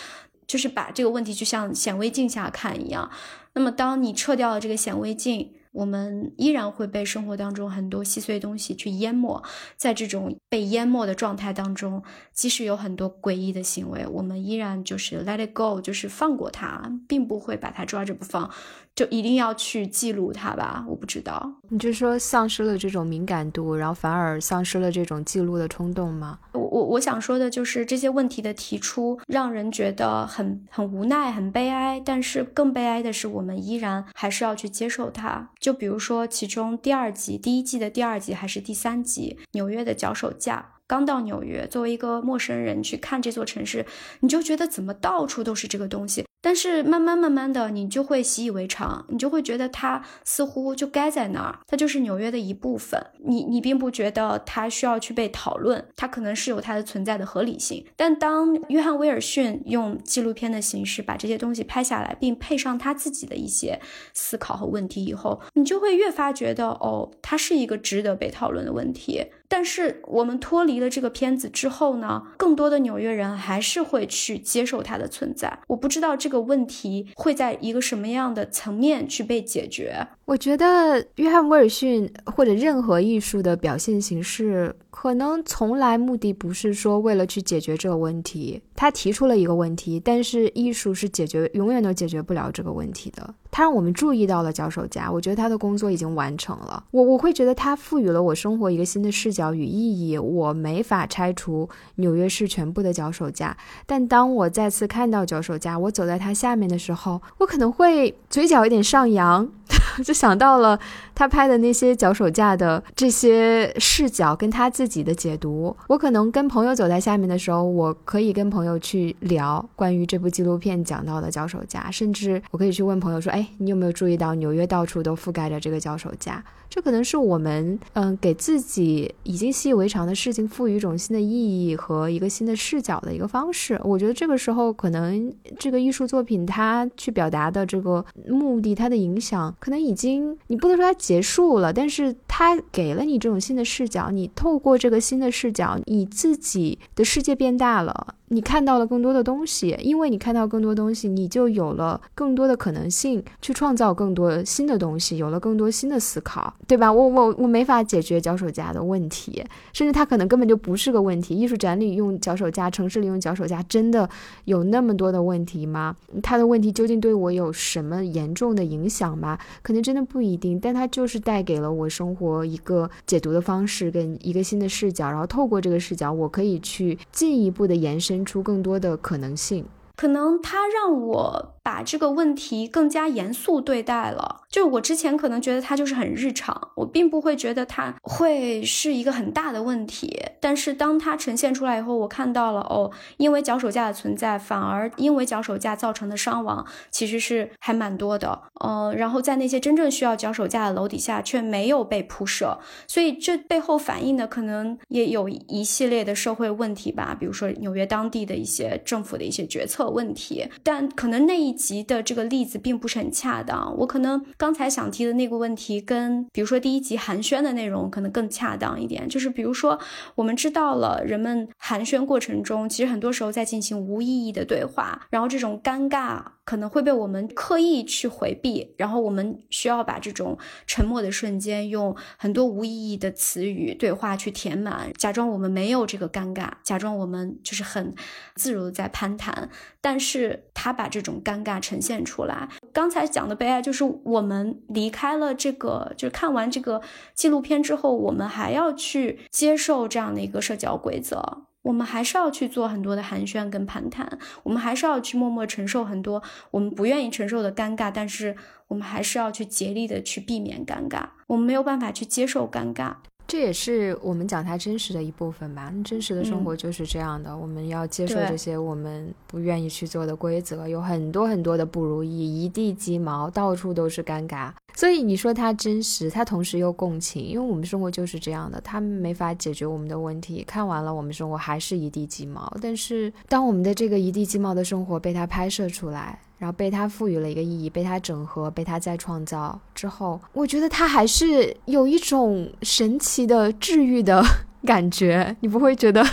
[0.46, 3.11] 就是把这个问题就像显微镜下看一样。
[3.54, 9.42] 那么当你撤掉了这个显微镜，我们依然会被生活当中很多细碎东西去淹没，
[9.76, 18.50] 在这种被淹没的状态当中，即使有很多诡异的行为，我们依然就是 let it go，就是放过它，并不会把它抓着不放。
[18.94, 20.85] 就一定要去记录它吧？
[20.87, 26.38] 我不知道，你就说丧失了这种敏感度，然后反而丧失了这种记录的冲动吗？
[26.52, 32.00] 我我我想说的就是这些问题的提出，让人觉得很很无奈、很悲哀。
[32.05, 35.50] 但是更悲哀的是，我们依然还是要去接受它。
[35.59, 40.68] 就比如说，其中第二集、第一季的第二集还是第三集，纽约的脚手架。
[40.87, 43.87] 刚到纽约，作为一个陌生人去看这座城市，
[44.20, 46.26] 你就觉得怎么到处都是这个东西。
[46.42, 53.00] 但是慢慢慢慢的，你就会习以为常，你就会觉得它似乎就该在那儿，它就是纽约的一部分。
[53.24, 57.87] 你你并不觉得它需要去被讨论，它可能是有它的存在的合理性。
[57.96, 63.81] 但当约翰威尔逊用纪录片的形式把这些东西拍下来，并配上他自己的一些
[64.12, 69.26] 思考和问题以后，你就会越发觉得，哦，它是一个值得被讨论的问题。
[69.48, 75.59] 但是我们脱离了这个片子之后呢，更多的纽约人还是会去接受它的存在。
[75.68, 80.07] 我不知道这这个问题会在一个什么样的层面去被解决。
[80.33, 88.62] 我觉得约翰威尔逊或者任何艺术的表现形式，可能从来目的不是说为了去解决这个问题。
[88.75, 93.35] 他提出了一个问题，但是艺术是解决永远都解决不了这个问题的。
[93.51, 96.83] 他让我们注意到了脚手架，我觉得他的工作已经完成了。
[96.90, 100.16] 我我会觉得他赋予了我生活一个新的视角与意义。
[100.16, 109.47] 我没法拆除纽约市全部的脚手架，但当我再次看到脚手架，我走在它下面的时候，我可能会嘴角有点上扬。
[110.04, 110.78] 就想到了
[111.14, 115.76] 他拍的那些脚手架的这些视角，跟他自己的解读。
[115.88, 126.42] 我可能跟朋友走在下面的时候，我可以跟朋友去聊关于这部纪录片讲到的脚手架，甚至我可以去问朋友说：“哎，你有没有注意到纽约到处都覆盖着这个脚手架？”
[126.74, 133.78] 这可能是我们嗯给自己已经习以为常的事情赋予一种新的意义和一个新的视角的一个方式。
[133.85, 144.11] 我觉得这个时候，可能这个艺术作品它去表达的这个目的，它的影响，可能已经你不能说它结束了，但是它给了你这种新的视角。
[144.11, 148.14] 你透过这个新的视角，你自己的世界变大了。
[148.28, 156.90] 你看到了更多的东西，因为你看到更多东西，你就有了更多的可能性去创造更多新的东西，有了更多新的思考，对吧？
[156.90, 161.35] 我我我没法解决脚手架的问题，甚至它可能根本就不是个问题。
[161.35, 164.09] 艺术展里用脚手架，城市里用脚手架，真的
[164.44, 165.94] 有那么多的问题吗？
[166.22, 169.38] 它的问题究竟对我有什么严重的影响吗？
[169.62, 178.22] 可能真的不一定，但它就是带给了我生活一个解读的方式跟一个新的视角，然后透过这个视角，我可以去进一步的延伸。
[178.25, 179.64] 出更多的可能性，
[179.96, 184.42] 可能它让我把这个问题更加严肃对待了。
[184.51, 190.20] 就是我之前可能觉得它就是很日常，我并不会觉得它会是一个很大的问题。
[190.40, 198.42] 但是当它呈现出来以后，我看到了哦，因为脚手架的存在，反而因为脚手架造成的伤亡其实是还蛮多的。
[198.61, 210.46] 呃，然后在那些真正需要脚手架的楼底下却没有被铺设，所以这背后反映的可能也有一系列的社会问题吧，比如说纽约当地的一些政府的一些决策问题。
[210.62, 214.24] 但可能那一集的这个例子并不是很恰当，我可能。
[214.36, 219.08] 刚才想提的那个问题，跟比如说第一集寒暄的内容可能更恰当一点。
[219.08, 219.78] 就是比如说，
[220.14, 226.22] 我们知道了人们寒暄过程中，其实很多时候在进行无意义的对话，然后这种尴尬。
[226.44, 237.94] 可能会被我们刻意去回避，然后我们需要把这种沉默的瞬间用很多无意义的词语对话去填满，假装我们没有这个尴尬，假装我们就是很
[238.35, 239.50] 自如的在攀谈。
[239.81, 242.48] 但是他把这种尴尬呈现出来。
[242.72, 246.81] 刚才讲的悲哀就是我们离开了这个，就是看完这个
[247.14, 251.46] 纪录片之后，我们还要去接受这样的一个社交规则。
[251.62, 258.37] 我们还是要去做很多的寒暄跟攀谈，我们还是要去默默承受很多我们不愿意承受的尴尬，但是
[258.68, 261.07] 我们还是要去竭力的去避免尴尬。
[261.29, 262.96] 我们没有办法去接受尴尬，
[263.33, 265.73] 这也是我们讲它真实的一部分吧。
[265.83, 274.53] 真实的生活就是这样的，我们要接受这些我们不愿意去做的规则，有很多很多的不如意，一地鸡毛，到处都是尴尬。
[274.75, 280.45] 所以你说它真实，它同时又共情，因为我们生活就是这样的，它没法解决我们的问题。
[280.47, 282.55] 看完了，我们生活还是一地鸡毛。
[282.61, 294.20] 但是当我们的这个一地鸡毛的生活被它拍摄出来，然后被它赋予了一个意义，被它整合，被它再创造之后，我觉得它还是有一种神奇的治愈的
[294.66, 295.37] 感觉。
[295.38, 296.05] 你不会觉得？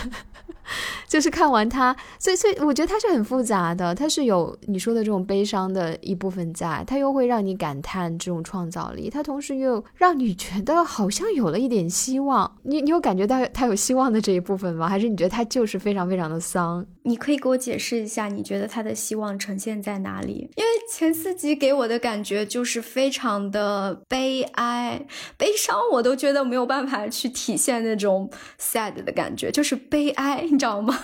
[1.08, 12.56] 就是看完它，所以所以我觉得它是很复杂的，它是有你说的这种悲伤的一部分在，它又会让你感叹这种创造力，它同时又让你觉得好像有了一点希望。
[12.62, 14.88] 你你有感觉到它有希望的这一部分吗？
[14.88, 16.86] 还是你觉得它就是非常非常的丧？
[17.10, 20.48] 你可以给我解释一下，你觉得他的希望呈现在哪里？
[20.56, 28.30] 因为前四集给我的感觉就是非常的悲哀、悲伤，我都觉得没有办法去体现那种
[28.62, 30.43] sad 的感觉，就是悲哀。
[30.43, 30.95] 你知道吗？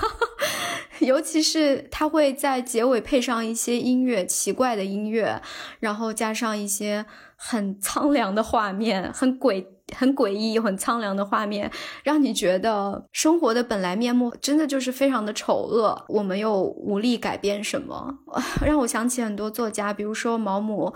[1.02, 5.42] 尤其是他会在结尾配上一些音乐，奇怪的音乐，
[5.80, 11.70] 然后加上一些很苍凉的画面，很诡、很诡异、很苍凉的画面，
[12.04, 16.06] 让你觉得生活的本来面目真的就是非常的丑恶。
[16.08, 18.20] 我们又无力改变什么，
[18.66, 20.94] 让我想起很多作家，比如说毛姆。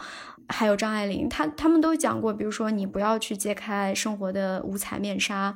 [0.52, 5.56] 还有张爱玲，他他们都讲过，比如说你不要去揭开生活的五彩面纱，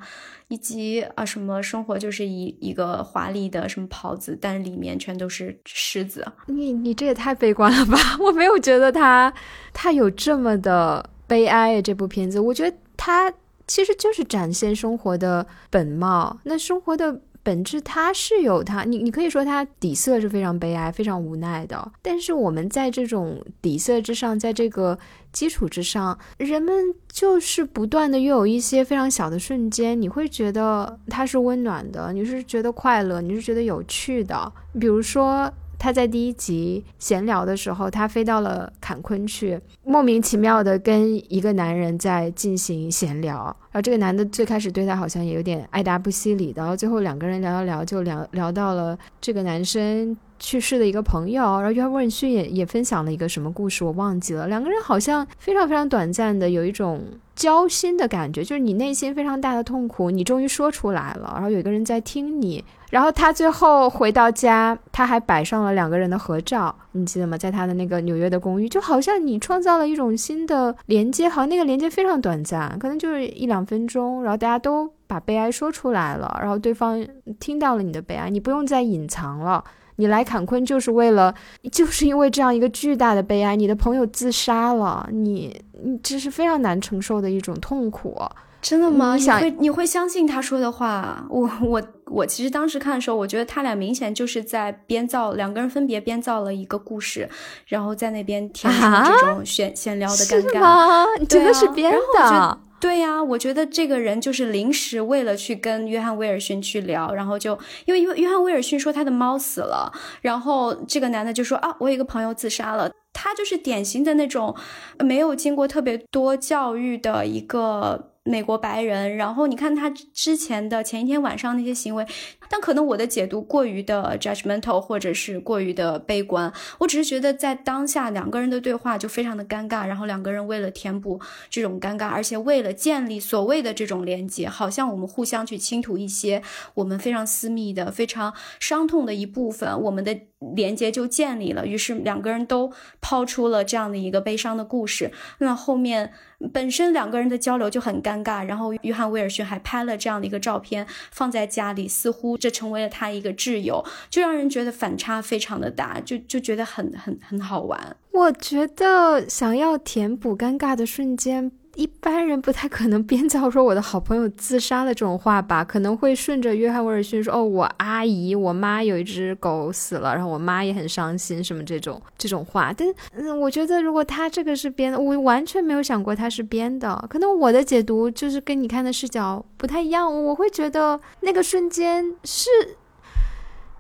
[0.50, 6.24] 以及啊什么生活就是一一个华丽的什么袍子，但是里面全都是虱子。
[6.46, 7.98] 你你这也太悲观了吧？
[8.22, 9.34] 我没有觉得他
[9.74, 11.82] 他有这么的悲哀。
[11.82, 13.34] 这部片子，我觉得它
[13.68, 16.40] 其实就是展现生活的本貌。
[16.44, 17.20] 那生活的。
[17.46, 21.92] 本质它是有它，你你可以说它底色是非常悲哀、非常无奈的。
[22.02, 24.98] 但是我们在这种底色之上，在这个
[25.34, 26.74] 基础之上，人们
[27.12, 34.50] 就是不断的又有一些非常小的瞬间，你会觉得它是温暖的，你是觉得快乐，你是觉得有趣的。
[34.80, 35.52] 比如说。
[35.84, 43.54] 他在第一集闲聊的时候，他飞到了坎昆去，莫名其妙的跟一个男人在进行闲聊。
[43.70, 51.44] 然后这个男的最开始对他好像也有点爱答不理的，然后最后两个人聊聊聊，就聊聊到了这个男生去世的一个朋友。
[51.60, 54.48] 然后约翰威尔逊也也分享了一个什么故事，我忘记了。
[54.48, 57.04] 两个人好像非常非常短暂的有一种
[57.36, 62.64] 交心的感觉，就是你内心非常大的痛苦，你终于说出来了，然后有一个人在听你。
[62.94, 67.36] 然后他最后回到家，他还摆上了两个人的合照，你记得吗？
[67.36, 77.04] 在他的那个纽约的公寓，就好像你创造了一种新的连接，好像那个连接非常短暂，可能就是一两分钟，然后大家都把悲哀说出来了，然后对方
[77.40, 79.64] 听到了你的悲哀，你不用再隐藏了，
[79.96, 81.34] 你来坎昆就是为了，
[81.72, 88.22] 就是因为这样一个巨大的悲哀，你的朋友自杀了，你你这是非常难承受的一种痛苦。
[88.64, 89.16] 真的吗？
[89.18, 91.28] 你会你会相信他说的话？
[91.30, 97.30] 我我我其实当时看的时候，我觉得他俩明显就是在编造，两个人分别编造了一个故事，
[97.68, 101.26] 然后在那边填充这种闲闲聊的尴尬。
[101.28, 102.58] 真的是编的？
[102.80, 112.90] 对呀，我觉得这个人就是临时为了去跟约翰威尔逊去聊，然后就因为约约翰威尔逊说他的猫死了，然后这个男的就说啊，我有一个朋友自杀了。
[113.12, 114.56] 他就是典型的那种
[115.00, 118.13] 没有经过特别多教育的一个。
[118.26, 122.06] 美国白人，然后你看他之前的前一天晚上那些行为，
[122.54, 126.54] 但可能我的解读过于的 judgmental，或者是过于的悲观。
[126.78, 136.44] 我只是觉得在当下两个人的对话就非常的尴尬，然后两个人为了填补这种尴尬，而且为了建立所谓的这种连接，好像我们互相去倾吐一些
[136.76, 140.16] 我们非常私密的、非常伤痛的一部分，我们的
[140.54, 141.66] 连接就建立了。
[141.66, 146.14] 于是两个人都抛出了这样的一个悲伤的故事，那后面。
[146.52, 157.96] 本身两个人的交流就很尴尬，然后约翰威尔逊还拍了这样的一个照片放在家里，似乎这成为了他一个挚友，就让人觉得反差非常的大，就就觉得很很很好玩。
[158.12, 161.54] 我觉得想要填补尴尬的瞬间。
[161.76, 177.04] 一般人不太可能编造说我的好朋友自杀的这种话吧，可能会顺着约翰威尔逊说：“哦，我阿姨、我妈有一只狗死了，然后我妈也很伤心，什么这种这种话。”但嗯，我觉得如果他这个是编的，我完全没有想过他是编的。
[177.10, 182.50] 可能我的解读就是跟你看的视角不太一样，我会觉得那个瞬间是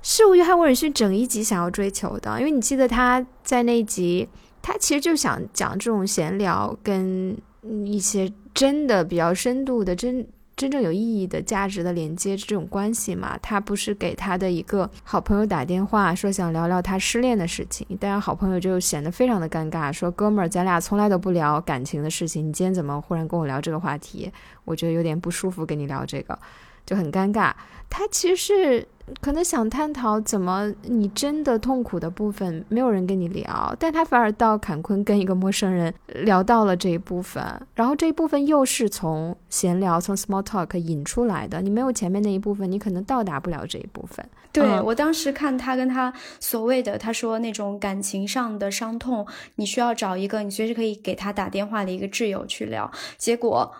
[0.01, 4.27] 是约翰威尔逊整一集想要追求的，因为你记得他在那一集，
[4.63, 7.37] 他其实就想讲这种闲聊跟。
[7.85, 13.37] 一些真的比较深度的、真真正有意义的价值的连接这种关系嘛？
[13.41, 24.31] 他不是给他的一个好朋友打电话说想聊聊他失恋的事情，但是好朋友就显得非常的尴尬，说哥们儿，咱俩从来都不聊感情的事情，你今天怎么忽然跟我聊这个话题？
[24.65, 26.37] 我觉得有点不舒服，跟你聊这个
[26.85, 27.51] 就很尴尬。
[27.89, 28.87] 他其实是。
[29.19, 35.93] 可能想探讨怎么你真的痛苦的部分，没有人跟你聊，但他反而到坎昆跟一个陌生人
[36.23, 37.43] 聊到了这一部分，
[37.75, 41.61] 然后这一部分又是从闲聊、从 small talk 引出来的。
[41.61, 44.25] 你没有前面那一部分，你可能到达不了这一部分。
[44.51, 53.73] 对我当时看他跟他所谓的他说那种感情上的伤痛，你需要找一个你随时可以给他打电话的一个挚友去聊，结果。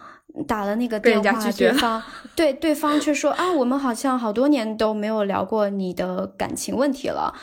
[0.47, 2.03] 打了那个电话，对方
[2.35, 7.33] 对对方却说啊，我们好像好多年都没有聊过你的感情问题了，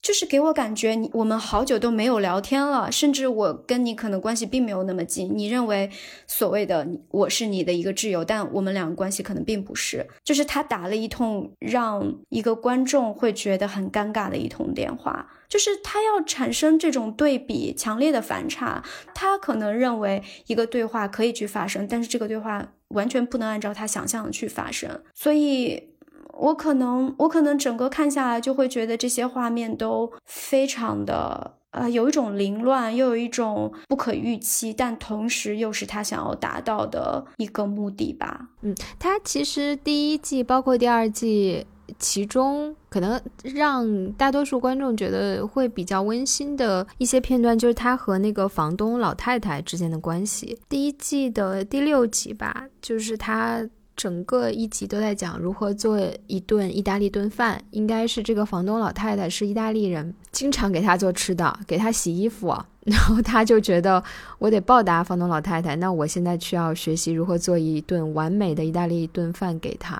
[0.00, 5.30] 就是给我感觉你我们好久都没有聊天了，甚至我跟你可能关系并没有那么近。
[5.36, 5.90] 你认为
[6.26, 10.06] 所谓的我是你的一个挚友，但我们两个关系可能并不是。
[10.24, 15.26] 就是他打了一通让一个观众会觉得很尴尬的一通电话。
[15.50, 18.82] 就是他要产生这种对比强烈的反差，
[19.12, 25.02] 他可能认为一个对话可以去发生，但是这个对话完全不能按照他想象的去发生。
[25.12, 25.90] 所以，
[26.34, 38.48] 我可能我可能整个看下来就会觉得这些画面都非常的呃有一种凌乱，又有一种不可预期，但同时又是他想要达到的一个目的吧。
[38.62, 41.66] 嗯，他其实第一季包括第二季。
[41.98, 50.56] 其中可能让大多数观众觉得会比较温馨的一些片段，就是他和那个房东老太太之间的关系。
[50.68, 53.68] 第一季的第六集吧，就是他
[54.00, 57.62] 整个一集都在讲如何做一顿意大利顿饭。
[57.72, 62.48] 应该是这个房东老太太是意大利人，经常给他做吃的，给他洗衣服，
[62.86, 64.02] 然后他就觉得
[64.38, 69.94] 我得报答房东老太太，那我现在需要学习如何做一顿完美的意大利顿饭给他。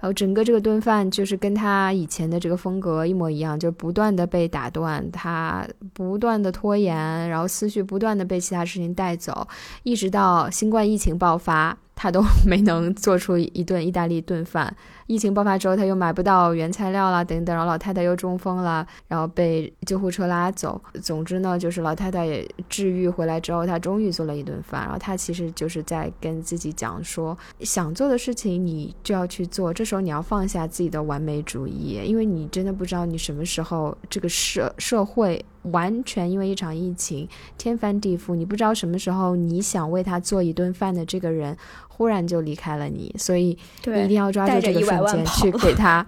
[0.00, 6.94] 然后整个这个顿饭就是跟他以前的这个风格一模一样，就不断的被打断，他不断的拖延，
[7.30, 9.48] 然后思绪不断的被其他事情带走，
[9.82, 11.76] 一直到新冠疫情爆发。
[12.02, 14.74] 他都 没能做出一顿意大利顿饭。
[15.06, 17.54] 疫情爆发之后，他又买不到原材料了，等等。
[17.54, 20.80] 然后老太太又中风了，然后被救护车拉走。
[21.02, 24.80] 总之呢，就是老太太也治愈回来之后，他终于做了一顿饭。
[24.82, 29.74] 然后他其实就是在跟自己讲说，想做的事情你就要去做。
[29.74, 37.28] 这时候你要放下自己的完美主义，因为你真的不知道你什么时候这个社社会完全因为一场疫情
[37.58, 38.34] 天翻地覆。
[38.34, 41.56] 你不知道什么时候你想为他做一顿饭的这个人。
[42.00, 46.06] 忽然就离开了你，所以你一定要抓住这个瞬间去给他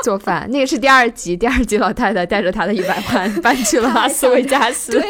[0.00, 0.46] 做饭。
[0.54, 5.02] 那个是第二集，第二集老太太带着她的一百万搬去了 拉斯维加斯，对，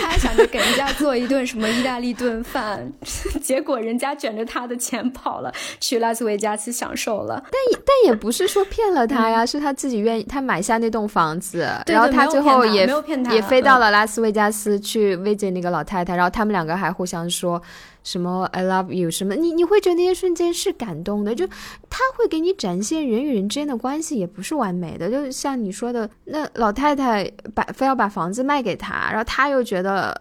[0.00, 2.92] 她还想着给人家做一顿什么意大利顿饭，
[3.42, 7.42] 结果人家卷着她的钱跑了，去拉斯维加斯享受了。
[7.50, 12.88] 但也但也不是说骗了他呀，是他自己愿意，他买下那栋房子，然后他最后也
[13.32, 17.60] 也飞到了拉斯维加斯去慰藉那个老太太，然后他们两个还互相说。
[18.02, 30.18] 什么 I love you 什么你你会觉得那些瞬间是感动的，就他会给你展现人与人之间的关系也不是完美的，就像你说的，那老太太把非要把房子卖给他，然后他又觉得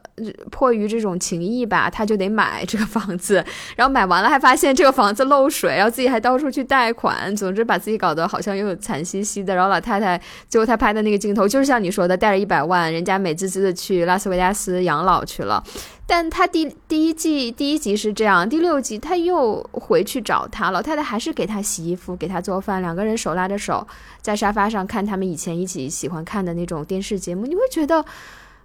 [0.52, 3.44] 迫于这种情谊吧，他就得买这个房子，
[3.76, 9.56] 然后买完了还发现这个房子漏水，然后自己还到处去贷款，总之把自己搞得好像又有惨兮兮的。
[9.56, 15.64] 然后老太太最后他拍的那个镜头就是像你说的，带着一百万，人家美滋滋的去拉斯维加斯养老去了。
[16.12, 23.88] 但他第第一季第一集是这样，第六集他又回去找他，老太太还是给他洗衣服，给他做饭，两个人手拉着手
[24.22, 28.04] 在沙发上看他们以前一起喜欢看的那种电视节目，你会觉得。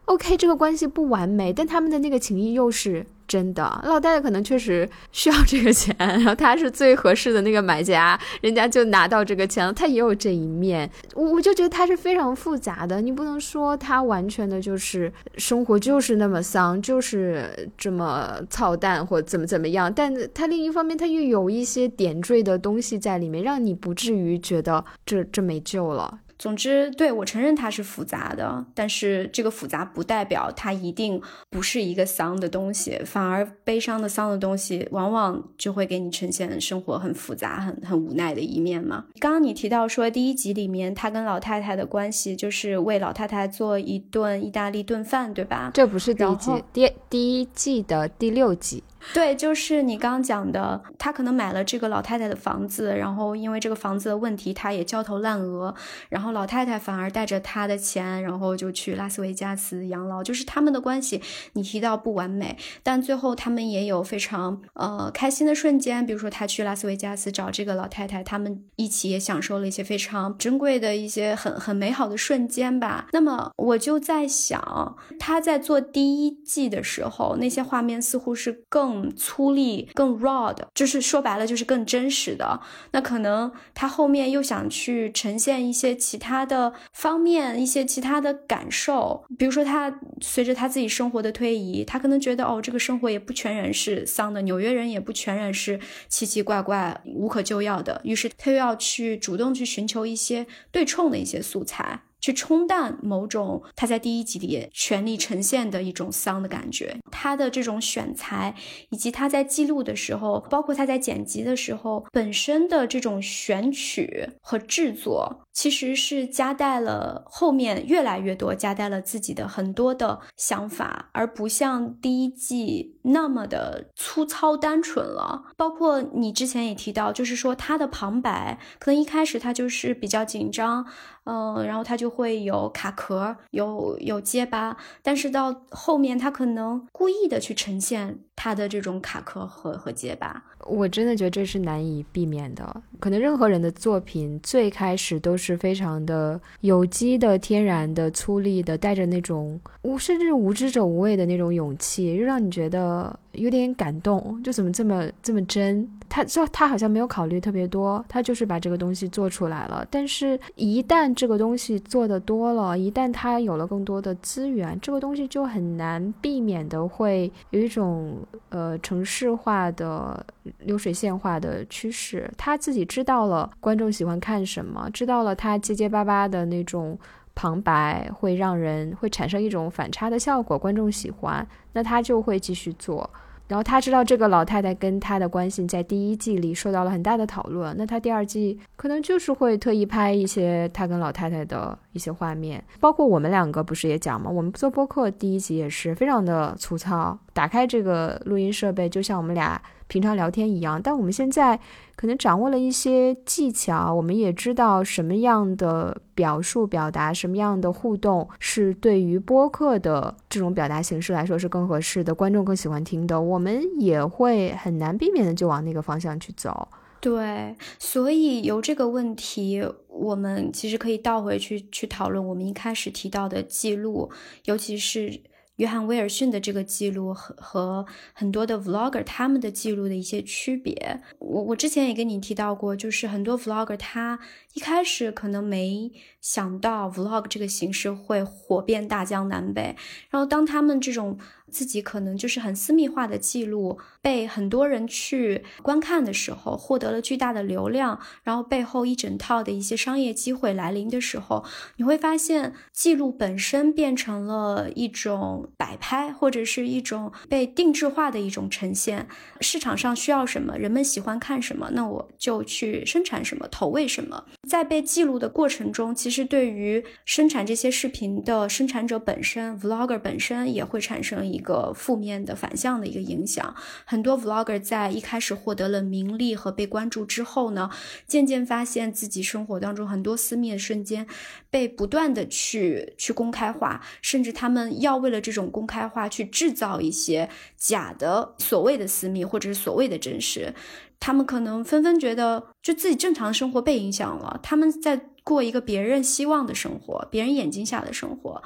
[0.06, 3.62] OK，这个关系不完美，但他们的那个情谊又是真的。
[3.84, 9.72] 老太太可能确实需要这个钱，然后他是最合适的那个买家，人家就拿到这个钱了。
[9.72, 13.00] 他也有这一面，我我就觉得他是非常复杂的。
[13.00, 19.92] 你不能说他完全的就是生活就是那么丧，就是这么操蛋或怎么怎么样。
[19.92, 26.20] 但他另一方面，他又有一些点缀的东西在里面，让你不至于觉得这这没救了。
[26.38, 31.20] 总之，对我承认它是复杂的，但是这个复杂不代表它一定
[31.50, 39.06] 不是一个丧的东西，反而悲伤的丧的东西，往往就会给你呈现生活很复杂、很很无奈的一面嘛。
[39.18, 45.70] 刚刚你提到说，第一集里面他跟老太太的关系就是为老太太做一顿意大利炖饭，对吧？
[45.72, 48.84] 这不是第一集，第第一季的第六集。
[49.14, 55.74] 对，就是你刚刚讲的，他可能买了这个老太太的房子，然后因为这个房子的问题，他也焦头烂额，
[56.08, 60.22] 然后老太太反而带着他的钱，然后就去拉斯维加斯养老。
[60.22, 73.06] 就是他们的关系，你提到不完美，但最后他们也有非常呃开心的瞬间，比如说他去拉斯维加斯找这个老太太，他们一起也享受了一些非常珍贵的一些很很美好的瞬间吧。
[73.12, 78.95] 那么我就在想，他在做第一季的时候，那些画面似乎是更。
[78.96, 82.60] 更粗粝、更 raw 的，就是说白了就是更真实的。
[82.92, 89.24] 那可能他后面又想去呈现一些其他的方面，一些其他的感受。
[89.38, 95.78] 比如说，他随着他自己生活的推移，他可能觉得哦，这个生活也不全然是丧的，纽约人也不全然是
[96.08, 98.00] 奇奇怪怪、无可救药的。
[98.04, 102.00] 于是他又要去主动去寻求一些对冲的一些素材。
[102.20, 108.54] 去冲淡某种他在第一集里全力呈现的一种丧的感觉，他的这种选材，
[108.90, 115.42] 以及他在记录的时候，包括他在剪辑的时候，本身的这种选曲和制作。
[115.56, 125.44] 其实是夹带了后面越来越多，夹带了自己的很多的想法，而不像第一季那么的粗糙单纯了。
[125.56, 130.86] 包括你之前也提到，就是说他的旁白可能一开始他就是比较紧张，
[131.26, 140.44] 嗯，然后他就会有卡壳，有有结巴，但是到后面他可能故意的去呈现他的这种卡壳和和结巴。
[140.64, 142.82] 我真的觉得这是难以避免的。
[143.00, 154.40] 可能任何人的作品最开始都是非常的有机的、天然的、粗粝的，带着那种无甚至无知者无畏的那种勇气，就让你觉得有点感动。
[154.42, 155.88] 就怎么这么这么真？
[156.08, 159.86] 他说他好像没有考虑特别多，他就是把这个东西做出来了。
[159.90, 168.18] 但是，一旦这个东西做的多了，一旦他有了更多的资源，这个东西就很难避免的会有一种
[168.48, 170.24] 呃城市化的。
[170.60, 176.96] 流水线化的趋势，他自己知道了观众喜欢看什么，知道了他结结巴巴的那种
[177.34, 183.10] 旁白会让人会产生一种反差的效果，观众喜欢，那他就会继续做。
[183.48, 194.30] 然后他知道这个老太太跟他的关系在第一季里受到了很大的讨论，那他第二季可能就是会特意拍一些他跟老太太的一些画面，包括我们两个不是也讲吗？
[194.30, 199.60] 我们做播客第一集也是非常的粗糙，打开这个录音设备就像我们俩。
[199.88, 201.58] 平常聊天一样，但我们现在
[201.94, 216.68] 可能掌握了一些技巧，我们也知道什么样的表述表达，什么样的互动是对于播客的这种表达形式来说是更合适的，观众更喜欢听的，我们也会很难避免的就往那个方向去走。
[217.00, 224.10] 对，所以由这个问题，我们其实可以倒回去去讨论我们一开始提到的记录，
[224.46, 225.20] 尤其是。
[225.56, 234.18] 约翰威尔逊的这个记录和和很多的 vlogger 他们的记录的一些区别，我我之前也跟你提到过，就是很多 vlogger 他
[234.54, 235.90] 一开始可能没
[236.20, 239.76] 想到 vlog 这个形式会火遍大江南北，
[240.10, 241.18] 然后当他们这种。
[241.50, 251.44] 自己可能就是很私密化的记录，被很多人去观看的时候，获得了巨大的流量，然后背后一整套的一些商业机会来临的时候，
[251.76, 259.06] 你会发现记录本身变成了一种摆拍，或者是一种被定制化的一种呈现。
[259.40, 264.24] 市场上需要什么，人们喜欢看什么，那我就去生产什么，投喂什么。
[264.48, 271.35] 在被记录的过程中，其实对于生产这些视频的生产者本身，vlogger 本身也会产生一。
[271.36, 273.54] 一个负面的反向的一个影响。
[273.84, 277.70] 很多 vlogger 在一开始获得了名利和被关注之后呢，
[278.06, 281.06] 渐渐发现自己生活当中很多私密的瞬间
[281.50, 290.54] 被不断的去去公开化，甚至他们要为了这种公开化去制造一些假的所谓的私密或者是所谓的真实。
[290.98, 295.10] 他们可能纷纷觉得，就自己正常生活被影响了，他们在。
[295.26, 298.40] 过一个别人希望的生活，别人眼睛下的生活，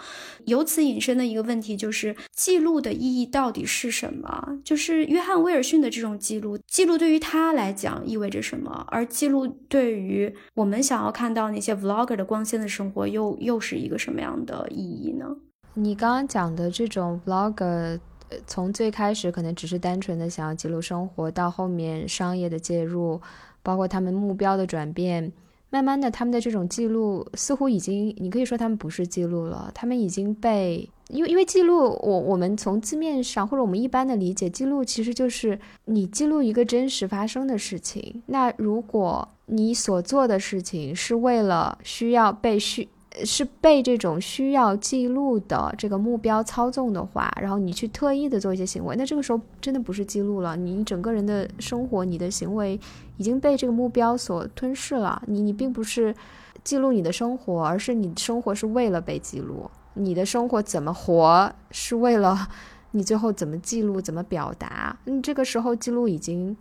[0.46, 4.58] 由此引申的一个问题就是，记录的意义到底是什么？
[4.64, 8.86] 就是约翰威尔逊的这种记录，记录对于他来讲意味着什么？
[8.88, 15.26] 而记录对于我们想要看到那些 vlogger 的光鲜的生活，又又是一个什么样的意义呢？
[15.74, 18.00] 你刚刚讲的这种 vlogger，
[18.46, 23.20] 从最开始可能只是单纯的想要记录生活，到后面商业的介入，
[23.62, 25.30] 包括他们目标的转变。
[25.70, 38.22] 慢慢的，他们的这种记录似乎已经，你可以说他们不是记录了，他们已经被，因为因为记录，我我们从字面上或者我们一般的理解，记录其实就是你记录一个真实发生的事情。
[38.26, 42.88] 那如果你所做的事情是为了需要被需。
[43.24, 50.56] 是被这种需要记录的这个目标操纵的话，然后你去特意的做一些行为，那这个时候真的不是记录了。
[50.56, 52.78] 你整个人的生活，你的行为
[53.16, 55.20] 已经被这个目标所吞噬了。
[55.26, 56.14] 你你并不是
[56.62, 59.68] 记录你的生活，而是你生活是为了被记录。
[59.94, 62.48] 你的生活怎么活，是为了
[62.92, 64.96] 你最后怎么记录、怎么表达。
[65.04, 66.56] 你这个时候记录已经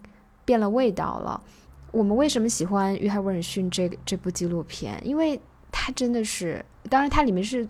[0.46, 1.40] 变了味道了。
[1.92, 5.00] 我们为什么喜欢约翰·威尔逊这这部纪录片？
[5.04, 5.40] 因为
[5.72, 7.68] 它真的是，当然它里面是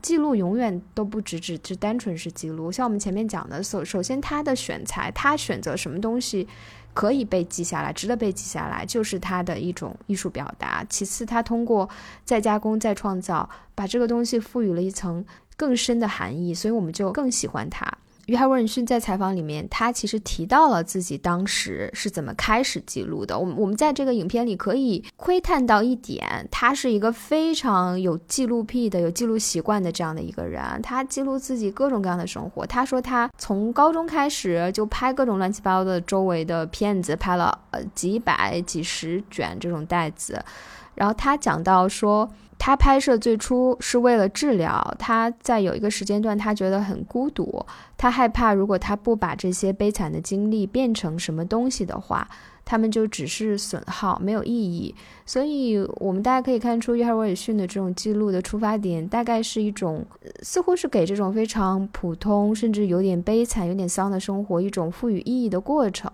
[0.00, 2.72] 记录，永远都不只只是单纯是记录。
[2.72, 6.46] 像我们前面讲的，首首先它的选材，它选择什么东西
[6.94, 10.84] 可以被记下来，值得被记下来，就是它的一种艺术表达。
[10.88, 11.88] 其次，它通过
[12.24, 15.24] 再加工、再创造，把这个东西赋予了一层
[15.56, 17.86] 更深的含义，所以我们就更喜欢它。
[18.26, 23.38] 约翰·威尔逊在采访里面，他其实提到了自己当时是怎么开始记录的。
[23.38, 30.60] 我们我们在这个影片里可以窥探到一点，他是一个非常有记录癖的、有记录习惯的这样的一个人。
[30.82, 32.66] 他记录自己各种各样的生活。
[32.66, 40.44] 他说他从高中开始就拍各种乱七八糟的周围的片子，拍了呃几百、几十卷这种袋子。
[40.96, 42.28] 然后他讲到说。
[42.58, 47.64] 他拍摄最初是为了治疗，他在有一个时间段，他觉得很孤独，
[47.98, 52.26] 他害怕如果他不把这些悲惨的经历变成什么东西的话，
[52.64, 54.94] 他们就只是损耗，没有意义。
[55.26, 60.02] 所以，我们大家可以看出约翰威尔逊的这种记录的出发点，大概是一种，
[60.42, 66.10] 似乎是给这种非常普通，甚至有点悲惨、有点丧的生活一种赋予意义的过程。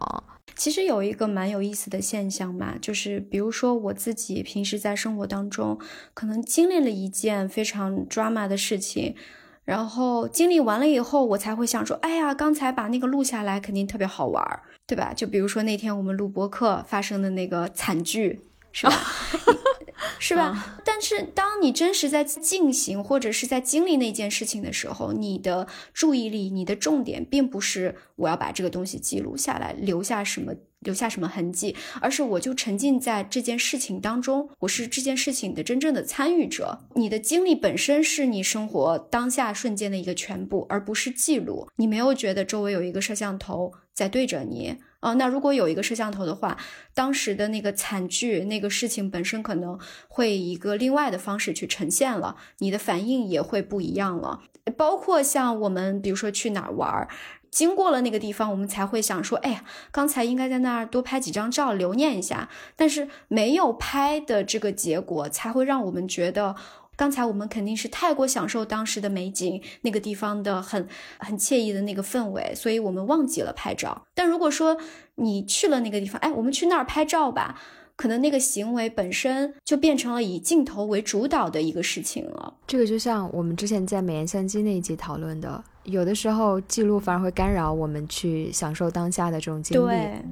[0.54, 5.78] 其实有一个蛮有意思的现象嘛，就是比如说我自己平时在生活当中，
[6.14, 9.16] 可能经历了一件非常 drama 的事情，
[9.64, 15.12] 然后经历完了以后，我才会想说，哎呀，刚才把那个录下来，肯定特别好玩，对吧？
[15.14, 18.92] 就比如说那天我们录播课发生的那个惨剧，是吧？
[20.18, 20.80] 是吧？
[20.84, 36.80] 但是当你真实在进行或者是在经历那件事情的时候，你的注意力、你的重点，并不是我要把这个东西记录下来，留下什么，留下什么痕迹，而是我就沉浸在这件事情当中，我是这件事情的真正的参与者。
[36.94, 41.68] 你的经历本身是你生活当下瞬间的一个全部，而不是记录。
[41.76, 44.78] 你没有觉得周围有一个摄像头在对着你。
[45.02, 46.56] 哦，那如果有一个摄像头的话，
[46.94, 49.78] 当时的那个惨剧，那个事情本身可能
[50.08, 54.40] 会以一个另外的方式去呈现了，你的反应也会不一样了。
[54.76, 57.08] 包括像我们，比如说去哪儿玩，
[57.50, 62.48] 经过了那个地方，我们才会想说，哎呀，刚才应该在那儿多拍几张照留念一下。
[62.76, 66.54] 但是没有拍的这个结果，才会让我们觉得。
[66.96, 70.86] 刚才我们肯定是太过享受当时的美景，那个地方的很
[71.18, 74.02] 很惬意的那个氛围，所以我们忘记了拍照。
[74.14, 74.76] 但如果说
[75.16, 77.60] 你去了那个地方，哎，我们去那儿拍照吧，
[77.96, 82.54] 可能那个行为本身就变成了以镜头为主导的一个事情了。
[82.66, 89.86] 这个就像我们之前在美颜相机那一集讨论的，有的时候记录反而会干扰我们去享受当下的这种经历。
[89.86, 90.22] 对。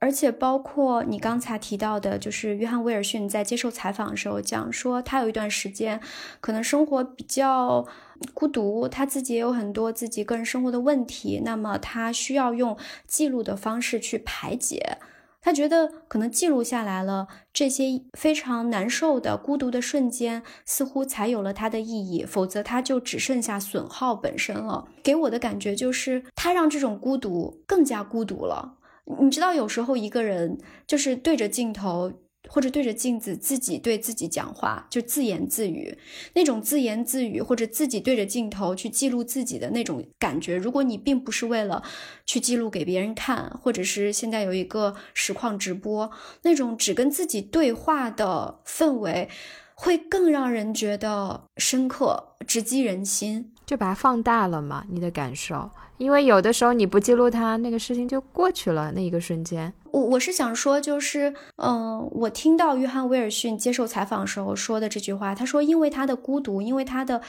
[0.00, 6.00] 而且包括你刚才提到的，就是约翰威尔逊在接受采访的时候讲说，他有一段时间
[6.40, 7.86] 可能生活比较
[8.32, 12.76] 孤独，他自己也有很多自己个人生活的问题，那么他需要用
[13.06, 14.98] 记录的方式去排解。
[15.42, 24.86] 他觉得可能记录下来了这些非常难受的孤独的瞬间，似乎才有了它的意义，否则他就只剩下损耗本身了。
[25.02, 28.76] 给我的感觉就是，他让这种孤独更加孤独了。
[29.18, 32.12] 你知道，有时候一个人就是对着镜头
[32.48, 35.96] 或者对着镜子自己对自己讲话，就自言自语，
[36.34, 40.56] 那种自言自语或者自己对着镜头去记录自己的那种感觉。
[40.56, 41.82] 如果你并不是为了
[42.24, 46.10] 去记录给别人看，或者是现在有一个实况直播，
[46.42, 49.28] 那种只跟自己对话的氛围，
[49.74, 55.70] 会更让人觉得深刻、直击人心，就把它放大了嘛，你的感受。
[55.96, 58.90] 因为有的时候你不记录它，那个事情就过去了。
[58.96, 67.22] 那一个瞬间，我我是想说，就是，嗯，我听到约翰威尔逊接受采访时候说的这句话，他说，因为他的孤独，因为他的，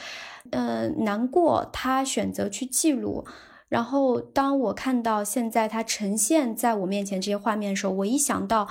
[0.50, 3.24] 呃，难过，他选择去记录。
[3.68, 8.66] 然后，当我看到现在他呈现在我面前这些画面的时候，我一想到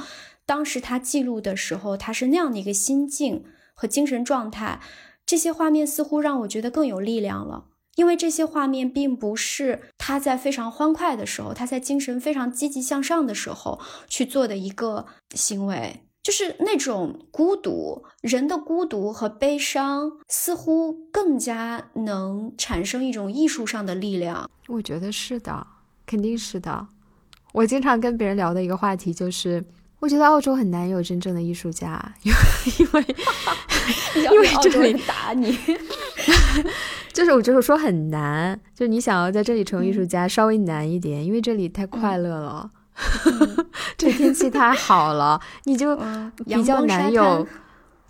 [0.46, 4.82] 当时他记录的时候，他是那样的一个心境和精神状态，
[5.32, 7.68] 这些画面似乎让我觉得更有力量了。
[7.96, 13.80] 因为这些画面并不是他在非常欢快的时候，他在精神非常积极向上的时候
[14.10, 24.52] 去做的一个行为，就是那种孤独，人的孤独和悲伤似乎更加能产生一种艺术上的力量。
[24.68, 25.66] 我觉得是的，
[26.06, 26.88] 肯定是的。
[27.54, 29.64] 我经常跟别人聊的一个话题就是，
[30.02, 32.34] 我觉得澳洲很难有真正的艺术家，因
[32.92, 33.06] 为
[34.16, 35.58] 因为 这里打你。
[37.14, 42.72] 就是我就是说很难，就是你想要在这里成为艺术家稍微难一点，因为这里太快乐了，
[43.96, 45.96] 这天气太好了，你就
[46.46, 47.46] 比较难有。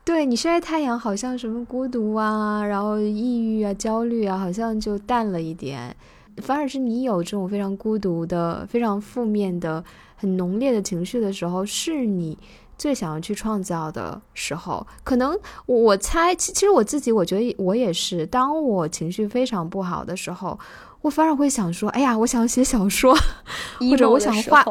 [0.05, 5.93] 对你晒太阳，好像什么孤独啊，然后抑郁啊、焦虑啊，好像就淡了一点。
[6.37, 9.83] 反而是你有这种非常孤独的、非常负面的、
[10.21, 12.37] 很浓烈的情绪的时候，是你。
[12.77, 18.25] 最想要去创造的时候，可能我猜，其其实我自己，我觉得我也是。
[18.25, 20.57] 当我情绪非常不好的时候，
[21.01, 23.15] 我反而会想说：“哎呀，我想写小说，
[23.91, 24.61] 或者我想画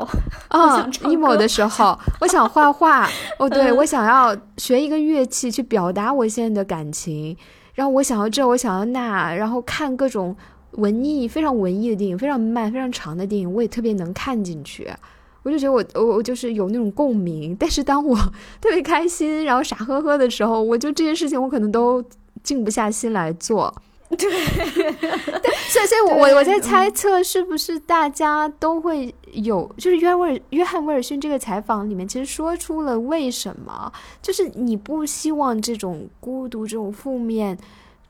[0.49, 3.09] 啊， emo 的时候，我想画画。
[3.39, 7.37] 哦，对，我想要学一个乐器去表达我现在的感情。
[7.75, 10.37] 然后我想要这，我想要那，然后看各种
[10.73, 14.91] 文艺、非常文艺的电影，非常慢、非常长的电影，我也特别能看进去。”
[15.43, 18.17] 我就觉得我我我就是有那种共鸣，但是当我
[18.61, 22.05] 特别开心，然后傻呵呵的时候，我就这些事情我可能都
[22.43, 23.75] 静不下心来做。
[24.11, 37.57] 对，所以所以，我我我在猜测，是不是大家都会有，就是约威尔约翰威尔逊这个采访里面，其实说出了为什么，就是你不希望这种孤独、这种负面。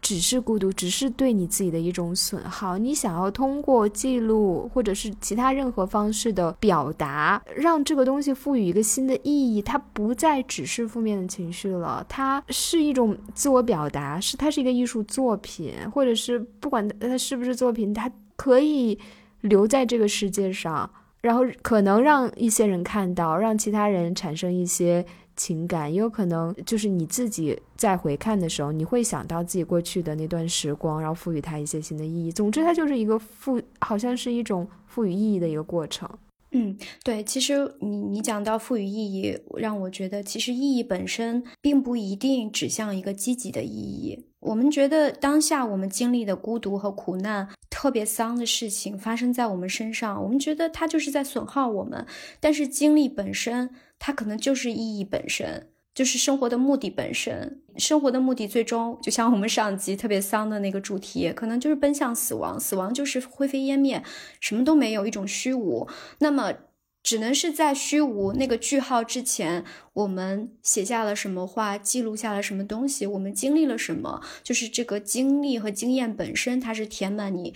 [0.03, 2.79] 只是孤独，只是对你自己的一种损耗。
[2.79, 9.61] 你想要通过记录或者是其他任何方式的表达，让这个东西赋予一个新的意义。
[9.61, 18.99] 它不再只是负面的情绪了，它是一种自我表达，是它是一个艺术作品，或者是不管它是不是作品，它可以
[19.43, 20.91] 留在这个世界上，
[21.21, 25.05] 然后可能让一些人看到，让其他人产生一些。
[25.41, 32.31] 情感也有可能就是你自己在回看的时候，你会想到自己过去的那段时光，然后赋予它一些新的意义。
[32.31, 36.07] 总之，它就是一个赋，好像是一种赋予意义的一个过程。
[36.51, 44.27] 嗯，对，其实你你讲到赋予意义，让我觉得其实意义本身并不一定指向一个积极的意义。
[44.41, 52.07] 我们觉得当下我们经历的孤独和苦难，特别丧的事情发生在我们身上，我们觉得它就是在损耗我们。
[52.41, 53.71] 但是经历本身。
[54.03, 57.61] 它可能就是意义本身，就是生活的目的本身。
[57.77, 62.59] 生活的目的最终，就像我们上集特别丧的那个主题，可能就是奔向死亡。
[62.59, 64.03] 死亡就是灰飞烟灭，
[64.41, 65.87] 什么都没有，一种虚无。
[66.21, 66.55] 那么，
[67.03, 77.55] 只能是在虚无那个句号之前，我们写下了什么话，记录下了什么东西，我们经历了什么，就是这个经历和经验本身，它是填满你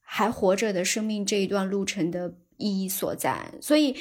[0.00, 3.52] 还活着的生命这一段路程的意义所在。
[3.60, 3.96] 所以。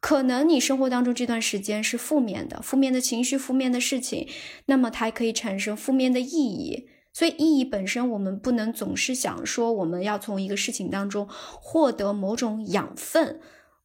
[0.00, 4.28] 可能你生活当中这段时间是负面的，负面的情绪、负面的事情，
[4.66, 6.88] 那么它可以产生负面的意义。
[7.12, 13.40] 所以意义本身，我们不能总是想说我们要从一个事情当中获得某种养分，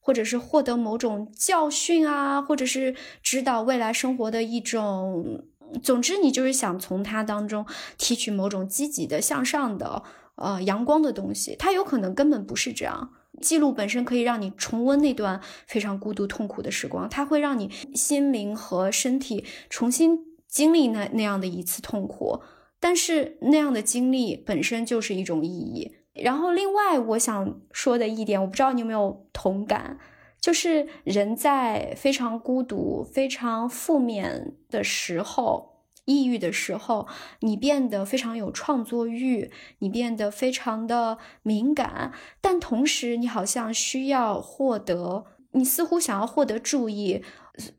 [0.09, 5.43] 或者是获得某种教训啊，或者是指导未来生活的一种。
[5.83, 7.63] 总之，你就是想从它当中
[7.95, 10.01] 提取某种积极的、向上的、
[10.33, 11.55] 呃阳光的东西。
[11.59, 13.11] 它有可能根本不是这样。
[13.39, 22.41] 记录本身可以让你重温那段非常孤独、痛苦的时光，它会让你心灵和身体重新经历那那样的一次痛苦。
[22.79, 25.98] 但是那样的经历本身就是一种意义。
[26.23, 29.97] 然后，另外我想说的一点，我不知道你有没有同感，
[30.39, 35.69] 就是人在非常孤独、非常负面的时候。
[36.05, 37.07] 抑郁的时候，
[37.41, 42.11] 你变得非常有创作欲，你变得非常的敏感，
[42.41, 47.21] 但同时你好像需要获得你似乎想要获得注意，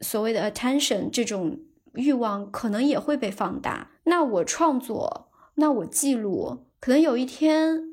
[0.01, 1.59] 所谓的 attention 这种
[1.95, 3.91] 欲望可能也会被放大。
[4.05, 7.90] 那我创作，那我记录，可能有一天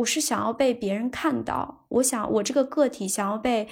[0.00, 3.68] 我是想要被别人看到，我想我这个个体想要被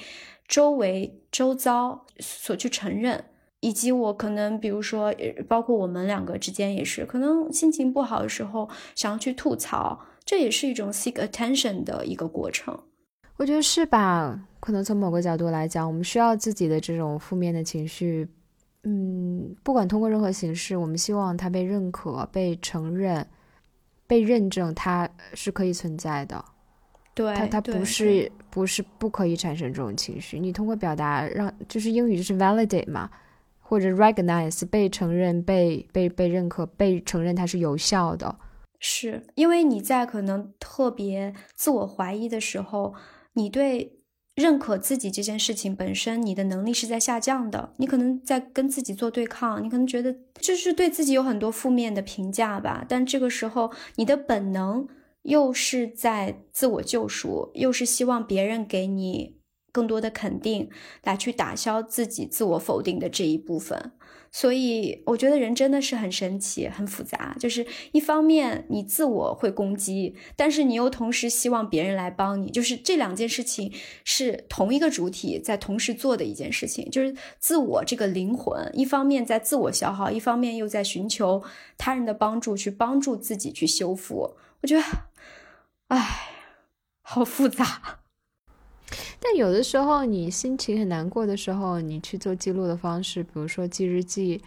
[0.46, 3.24] 周围周遭所去承认。
[3.60, 5.12] 以及我可能，比如说，
[5.48, 12.78] 包括我们两个之间也是，可能心情不好的时候想要去吐槽，这也是一种 seek attention 的一个过程。
[13.36, 14.40] 我觉得是吧？
[14.60, 18.28] 可能从某个角度来讲，我们需要自己的这种负面的情绪，
[18.84, 23.26] 嗯，不管通过任何形式，我们希望它被认可、被承认、
[24.08, 26.44] 被认证，它是可以存在的。
[27.14, 30.40] 对，它它不是不是不可以产生这种情绪。
[30.40, 33.08] 你通过表达让，就是英语就是 validate 嘛。
[33.60, 38.34] 或者 recognize 被承认、被被被认可、被承认它是有效的，
[38.78, 42.94] 是因为你在可能特别自我怀疑的时候，
[43.34, 43.97] 你对
[44.38, 52.86] 认可自己这件事情本身，你的能力是在下降的，你可能在跟自己做对抗，你可能觉得就是对自己有很多负面的评价吧。
[52.88, 54.86] 但这个时候，你的本能
[55.22, 59.36] 又是在自我救赎，又是希望别人给你。
[59.70, 60.70] 更多的肯定
[61.04, 63.92] 来去打消自己自我否定的这一部分，
[64.30, 67.34] 所以我觉得人真的是很神奇、很复杂。
[67.38, 73.72] 就是一方面你自我会攻击，但是你又同时希望别人来帮你，就是这两件事情
[74.04, 76.90] 是同一个主体在同时做的一件事情。
[76.90, 81.42] 就是自我这个灵魂，一方面在自我消耗，一方面又在寻求
[81.76, 84.36] 他人的帮助，去帮助自己去修复。
[84.60, 84.82] 我觉得，
[85.88, 86.30] 唉，
[87.00, 88.00] 好复杂。
[89.20, 94.42] 但有的时候，你心情很难过的时候，你去做记录的方式，比如说记日记。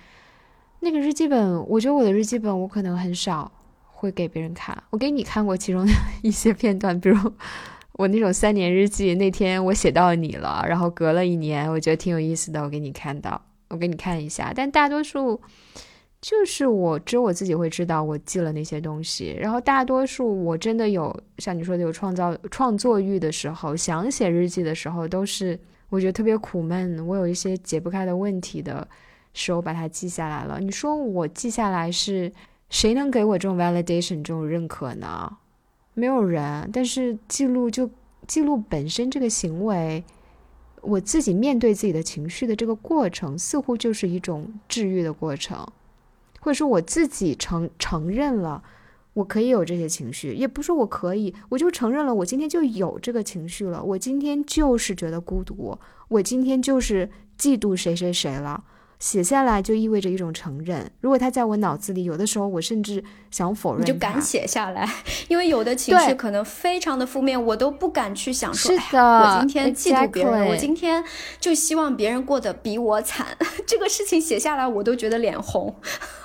[0.80, 3.52] 那个日记本，我觉得我的日记本，我可能很少
[3.86, 4.76] 会给别人看。
[4.89, 5.92] 我给你看过其中的
[6.24, 7.18] 一些片段，比如
[7.94, 13.39] 我那种三年日记，那天我写到你了，然后隔了一年，我觉得挺有意思的，我给你看到，
[13.70, 14.52] 我给你看一下。
[14.56, 15.39] 但大多数。
[16.22, 25.59] 就是我只有我自己会知道我记了那些东西，然后大多数我真的有像你说的有创造创作欲的时候，想写日记的时候，都是
[25.89, 28.88] 我觉得特别苦闷，我有一些解不开的问题的
[29.34, 30.59] 时候把它记下来了。
[30.59, 32.32] 你说我记下来是
[32.69, 35.38] 谁能给我这种 validation 这种认可呢？
[35.95, 36.69] 没有人。
[36.72, 37.89] 但是记录就
[38.28, 40.03] 记录本身这个行为，
[40.82, 45.67] 我自己面对自己的情绪的这个过程，似乎就是一种治愈的过程。
[46.42, 48.62] 或者说我自己承承认了，
[49.14, 55.78] 我可以有这些情绪，也不是我可以，我就承认了，我今天就有这个情绪了，我今天就是觉得孤独，
[56.10, 58.64] 我今天就是嫉妒谁谁谁了。
[59.02, 60.89] 写下来就意味着一种承认。
[61.02, 63.82] 如果它在我脑子里，有的时候我甚至想否认。
[63.82, 64.88] 你就敢写下来，
[65.28, 68.72] 因为有的情绪可能非常的负面，我都不敢去想说。
[68.72, 71.04] 是的，我今天嫉妒别人，我今天
[71.39, 73.26] 就希望别人过得比我惨。
[73.66, 75.76] 这个事情写下来，我都觉得脸红。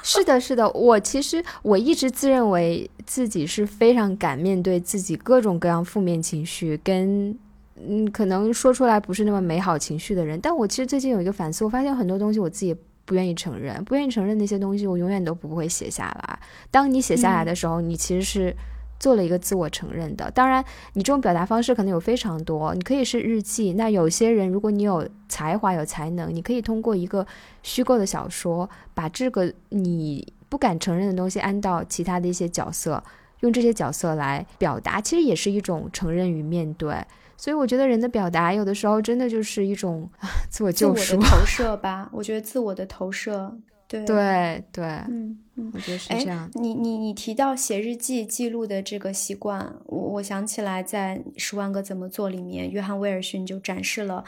[0.02, 7.38] 是的，是的，我其实我一直自认为自己是非常敢面对自己各种各样负面情绪跟。
[7.78, 12.74] 嗯，可能说出来不是那么美好情绪的人，但我其实最近有一个反思，我发现很多东西我自己
[13.04, 16.38] 不愿意承认，不愿意承认那些东西，我永远都不会写下来。
[16.70, 18.56] 当你写下来的时候，你其实是
[18.98, 20.30] 做了一个自我承认的。
[20.30, 20.64] 当然，
[20.94, 23.74] 你这种表达方式可能有非常多，你可以是日记。
[23.74, 27.26] 那有些人，如果你有才华、有才能，你可以通过一个
[27.62, 33.04] 虚构的小说，把这个你不敢承认的东西安到其他的一些角色，
[33.40, 36.96] 用这些角色来表达，其实也是一种承认与面对。
[37.36, 40.08] 所以我觉得人的表达有的时候真的就是一种
[40.50, 42.08] 自我救赎、投射吧。
[42.12, 43.56] 我觉得自我的投射，
[43.86, 46.50] 对对 对，嗯嗯，我觉得是这样。
[46.54, 54.24] 你你你提到写日记记录的这个习惯，我我想起来在《十万个怎么做》里面，约翰威尔逊就展示了，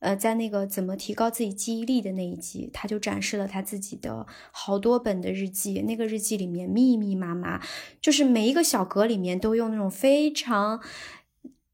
[0.00, 5.80] 呃，在那个怎么提高自己记忆力的那一集，他就展示了他自己的好多本的日记。
[5.82, 7.60] 那个日记里面密密麻麻，
[8.00, 10.80] 就是每一个小格里面都用那种非常。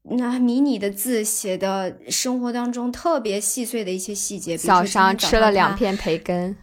[0.07, 6.55] 那迷你的字写的生活当中特别细碎的一些细节，早上吃了两片培根，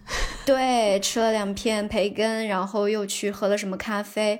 [0.46, 4.38] 对，吃了两片培根，然后又去喝了什么咖啡，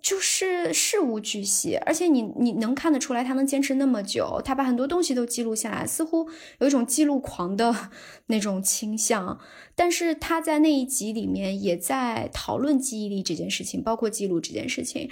[0.00, 6.30] 就是事无巨细，而且你你能看得出来，他能坚持那么久，他把很多东西都记录下来，似乎
[6.60, 7.90] 有一种记录狂的
[8.26, 9.40] 那种倾向。
[9.74, 15.10] 但是他在那一集里面也在讨论记忆力这件事情，包括记录这件事情。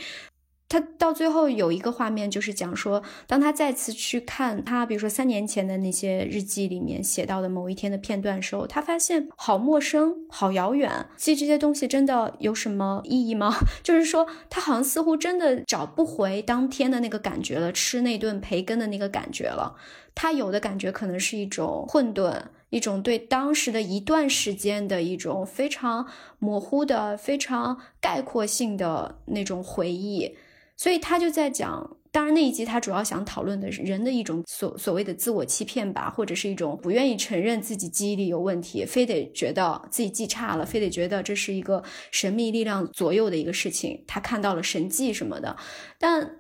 [0.69, 11.07] 他到最后有一个画面，就是讲说，当他再次去看他，比如说三年前的那些日记里面写到的某一天的片段时候，他发现好陌生，好遥远。
[11.17, 13.55] 记这些东西真的有什么意义吗？
[13.85, 19.77] 就是说，他好像似乎真的找不回当天的那个感觉了，吃那顿培根的那个感觉了。
[20.17, 26.09] 他有的感觉可能是一种混沌，一种对当时的一段时间的一种非常
[26.41, 30.35] 模糊的、非常概括性的那种回忆。
[30.77, 45.57] 所以他就在讲，当然那一集他主要想讨论的是人的一种所所谓的自我欺骗吧，或者是一种不愿意承认自己记忆力有问题，非得觉得自己记差了，非得觉得这是一个神秘力量左右的一个事情，他看到了神迹什么的。
[45.99, 46.37] 但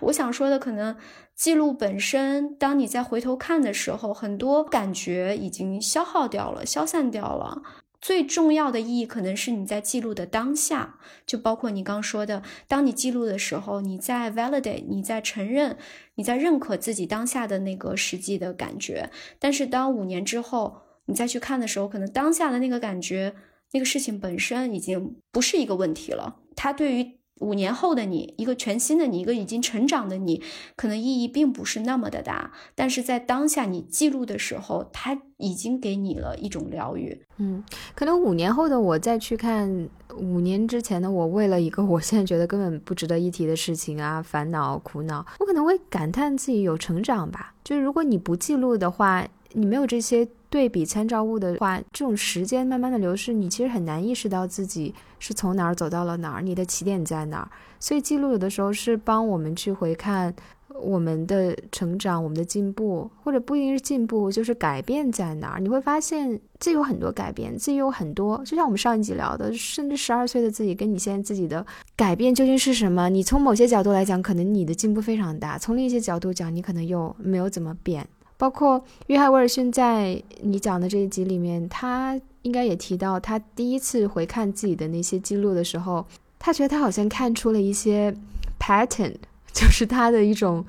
[0.00, 0.96] 我想说的，可能
[1.34, 7.62] 记录本身，当你再回头看的时候，很多感觉已经消耗掉了，消散掉了。
[8.04, 15.78] 最重要的意义可能是你在记录的当下，就包括你刚说的，当你记录的时候，你在 validate，你在承认，
[16.16, 19.08] 你在认可自己当下的那个实际的感觉。
[19.38, 23.34] 但是当五年之后你再去看的时候，可能当下的那个感觉，
[23.72, 26.42] 那个事情本身已经不是一个问题了。
[26.54, 30.40] 它对于五年后的你，一个全新的你，一个已经成长的你，
[30.76, 32.52] 可能意义并不是那么的大。
[32.74, 37.22] 但是在当下你记录的时候，它已经给你了一种疗愈。
[37.38, 37.64] 嗯，
[37.94, 47.54] 可能五年后的我再去看五年之前的我，为了一个我现在觉得根本不值得一提的事情啊，烦恼、苦恼，我可能会感叹自己有成长吧。
[47.64, 54.94] 就是如果你不记录的话，你没有这些对比参照物的话，这种时间慢慢的流逝，你其实很难意识到自己
[55.26, 57.48] 是从哪儿走到了哪儿，你的起点在哪儿。
[57.80, 60.34] 所以记录有的时候是帮我们去回看
[60.82, 65.60] 我们的成长、我们的进步，或者不一定是进步，就是改变在哪儿。
[65.60, 71.64] 你会发现自己有很多改变，自己有很多，就像我们上一集聊的，甚至十二岁的自己跟你现在自己的
[71.96, 73.08] 改变究竟是什么？
[73.08, 78.06] 你从某些角度来讲，可能你的进步非常大；从另一些角度讲，你可能又没有怎么变。
[78.36, 86.06] 包括约翰威尔逊在你讲的这一集里面，他应该也提到，他第一次回看自己的那些记录的时候，
[86.38, 88.14] 他觉得他好像看出了一些
[88.58, 89.12] pattern，
[89.52, 90.64] 就是他的一种。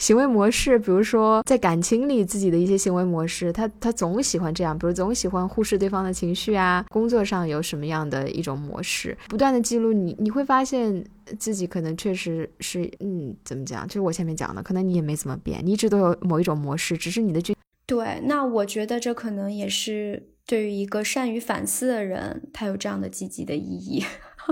[0.00, 6.86] 行为模式，比如说在感情里自己的一些行为模式，他他总喜欢这样，比如总喜欢忽视对方的情绪啊。
[6.88, 11.04] 工作上有什么样的一种模式，不断的记录你，你会发现
[11.40, 13.88] 自己可能确实是，嗯，怎么讲？
[13.88, 17.52] 就是我前面讲的，可能你也没怎么变，你一直都有某一种模式，只是你的这
[17.84, 18.20] 对。
[18.22, 24.04] 那我觉得这可能也是对于一个善于反思的人，他有这样的积极的意义，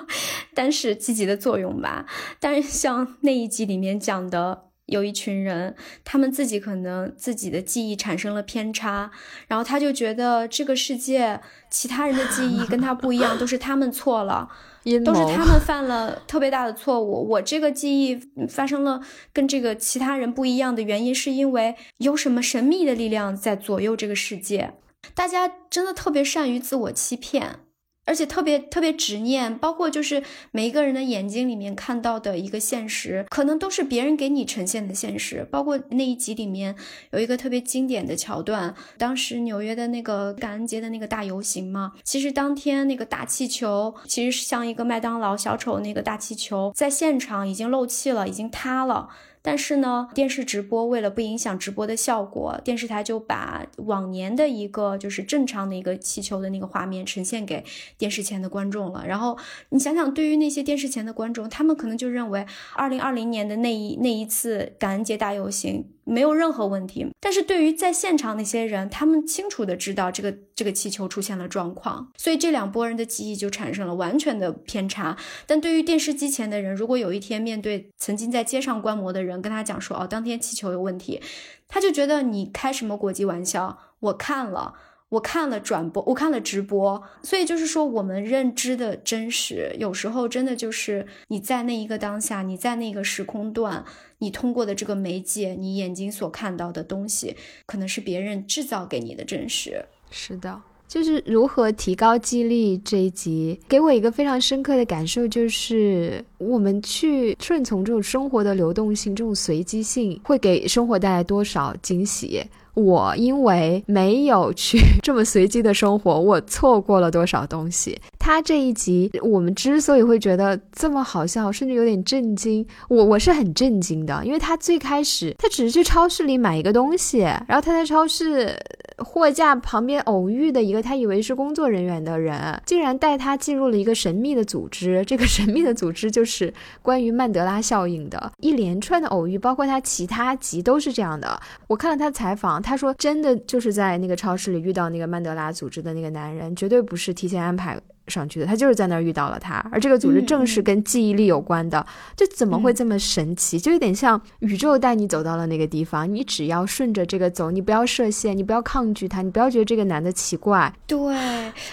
[0.55, 2.07] 但是积极的作用吧。
[2.39, 4.65] 但是像那一集里面讲的。
[4.87, 5.75] 有一群人，
[6.05, 9.11] 他们自己可能自己的记忆产生了偏差，
[9.49, 14.49] 然后他就觉得这个世界其他人的记忆跟他不一样，都是他们错了，
[15.05, 17.29] 都是他们犯了特别大的错误。
[17.31, 18.15] 我这个记忆
[18.49, 19.01] 发生了
[19.33, 24.75] 跟这个其他人不一样的原因，是因为有什么神秘的力量在左右这个世界。
[25.15, 27.61] 大家真的特别善于自我欺骗。
[28.09, 35.45] 而且特别特别执念，包括就是每一个人的眼睛里面看到的一个现实，可能都是别人给你呈现的现实。
[35.51, 36.77] 包括那一集里面
[37.11, 49.09] 有一个特别经典的桥段，当时纽约的那个感恩节的那个大游行嘛，其实当天那个大气球其实是像一个麦当劳小丑那个大气球，在现场已经漏气了，已经塌了。
[49.47, 57.65] 但是呢，电视直播为了不影响直播的效果，电视台就把往年的一个就是正常的一个气球的那个画面呈现给
[57.97, 59.07] 电视前的观众了。
[59.07, 59.39] 然后
[59.69, 62.45] 你想想，对于那些电视前的观众，他们可能就认为
[62.75, 65.85] 二零二零年的那一那一次感恩节大游行。
[66.09, 75.17] 没有任何问题，但是对于在现场那些人，他们清楚的知道这个这个气球出现了状况，所以这两拨人的记忆就产生了完全的偏差。
[75.47, 81.21] 但对于电视机前的人，如果有一天面对曾经在街上观摩的人，跟他讲说，哦，当天气球有问题，
[81.67, 83.77] 他就觉得你开什么国际玩笑？
[83.99, 84.75] 我看了。
[85.09, 93.85] 我看了转播，我看了直播，所以就是说，我们认知的真实，有时候真的就是你在那一个当下，你在那个时空段，
[94.19, 97.37] 你通过的这个媒介，你眼睛所看到的东西，
[97.67, 99.85] 可能是别人制造给你的真实。
[100.11, 112.45] 是的，就是如何提高记忆力这一集，给我一个非常深刻的感受，就是我们去顺从这种生活的流动性，这种随机性，会给生活带来多少惊喜。
[112.77, 117.99] 我因为没有去 这么随机的生活，我错过了多少东西。
[118.19, 128.55] 他这一集，我们之所以会觉得这么好笑，甚至有点震惊，我我是很震惊的，因为他最开始他只是去超市里买一个东西，然后他在超市
[128.99, 135.05] 货架旁边偶遇的一个他以为是工作人员的人，竟然带他进入了一个神秘的组织。
[135.05, 141.39] 这个神秘的组织就是关于曼德拉效应的一连串的偶遇，包括他其他集都是这样的。
[141.67, 147.79] 我看了他采访，他说真的就是在那个超市里遇到那个曼德拉组织的那个男人，绝对不是提前安排。
[148.09, 151.85] 上去的，他就是在那儿遇到了他，而这个组织正是跟记忆力有关的，
[152.17, 153.59] 就怎么会这么神奇？
[153.59, 160.73] 就有点像宇宙带你走到了那个地方，你只要顺着这个走，你不要设限，你不要抗拒他，你不要觉得这个男的奇怪。
[160.87, 161.15] 对，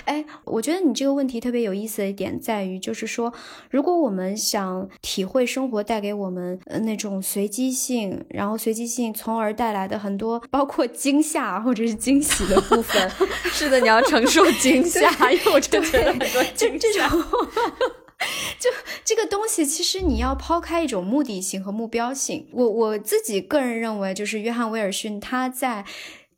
[0.05, 3.31] 哎，我觉得你这个问题特别有意思的一点在于，就是说，
[3.69, 13.11] 如果我们想体会生活带给我们呃那种随机性，然后随机性从而带来的很多包括惊吓或者是惊喜的部分，
[13.51, 16.22] 是的，你要承受惊吓，因为我真的觉得。
[16.55, 17.09] 就这种，
[18.59, 18.69] 就
[19.03, 22.47] 这个东西，其实你要抛开一种目的性和目标性。
[22.51, 25.85] 我我自己个人认为，就是约翰威尔逊他在。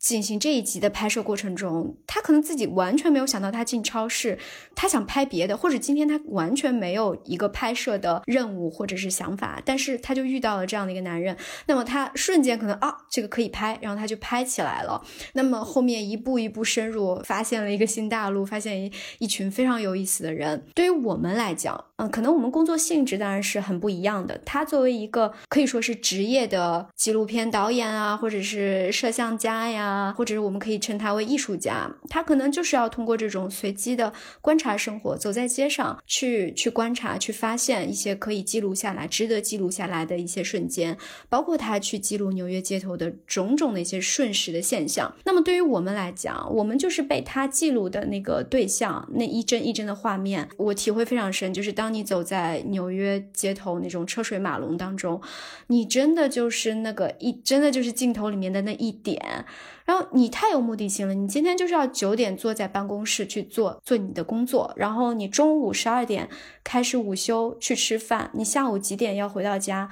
[0.06, 4.38] 进行这一集的拍摄过程中，他可能自己完全没有想到，他进超市，
[4.76, 11.36] 他想拍别的，或者今天他完全没有一个拍摄的任务或者是想法，但是他就遇到了这样的一个男人，
[11.66, 15.04] 那么他瞬间可能啊，这个可以拍，然后他就拍起来了。
[15.32, 20.64] 那么后面一步一步深入，发现了一个新大陆，发现一一群非常有意思的人。
[20.72, 24.40] 对于我们来讲，嗯，可能我们工作性质当然是很不一样的。
[24.44, 29.95] 他作为一个可以说是职业的纪录片导演啊，或者是摄像家呀。
[29.96, 40.98] 啊，或者是我们可以称他为艺术家，他可能就是要通过这种随机的观察生活，走在街上去去观察，去发现一些可以记录下来、值得记录下来的一些瞬间，
[41.30, 45.14] 包括他去记录纽约街头的种种的一些瞬时的现象。
[45.24, 51.54] 那么对于我们来讲，我们就是被他记录的那个对象，那一帧一帧的画面，我体会非常深。
[51.54, 55.22] 就是当你走在纽约街头那种车水马龙当中，
[55.68, 59.46] 你真的就是那个一，真的就是镜头里面的那一点。
[59.86, 66.28] 然后你太有目的性了，你今天就是要九点坐在办公室去做做你的工作，然后你中午十二点
[66.64, 69.88] 开始午休去吃饭，你下午几点要回到家？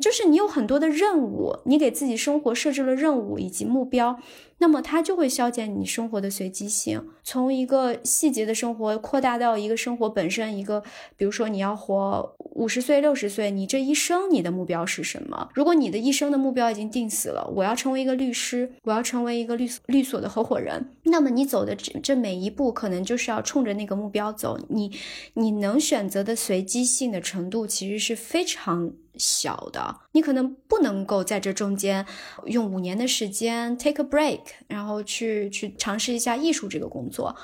[0.00, 4.18] 就是你有很多的任务，你给自己生活设置了任务以及目标，
[4.58, 7.08] 那么它就会消减你生活的随机性。
[7.22, 10.82] 从一个细节的生活扩大到一个生活本身，一个
[11.16, 15.48] 比如说你要活五十岁、六十岁，你这一生你的目标是什么？
[15.54, 24.58] 如果你的一生的目标已经定死了，我要成为一个律师，我要成为一个律律所的合伙人，那么你走的这这每一步，可能就是要冲着那个目标走。
[24.68, 24.90] 你
[25.34, 28.92] 你能选择的随机性的程度，其实是非常。
[29.18, 32.04] 小的，你可能不能够在这中间
[32.44, 37.34] 用五年的时间 take a break，然后去去尝试一下艺术这个工作，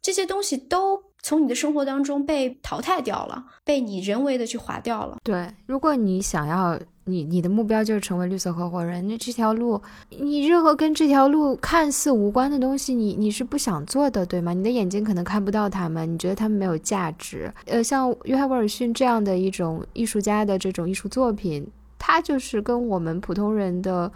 [0.00, 5.18] 这些东西都从你的生活当中被淘汰掉了，被你人为的去划掉了。
[5.22, 6.78] 对，如果你想要。
[7.04, 14.52] 你你的目标就是成为绿色合伙人，那这条路，你任何跟这条路看似无关的东西，你你是不想做的，对吗？
[14.52, 17.52] 你的眼睛可能看不到他们，你觉得他们没有价值。
[17.66, 21.66] 呃，像约翰威尔逊这样的一种艺术家的这种艺术作品，
[22.04, 24.10] 他就是跟我们普通人的。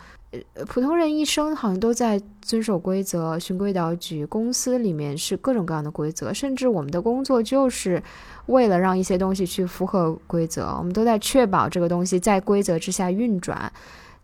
[0.67, 4.27] 普通人一生好像都在遵守规则、循规蹈矩。
[4.27, 8.03] 公司里面是各种各样的规则，甚至我们的工作就是
[8.47, 10.67] 为了让一些东西去符合规则。
[10.77, 13.73] 我们都在确保这个东西在规则之下运转。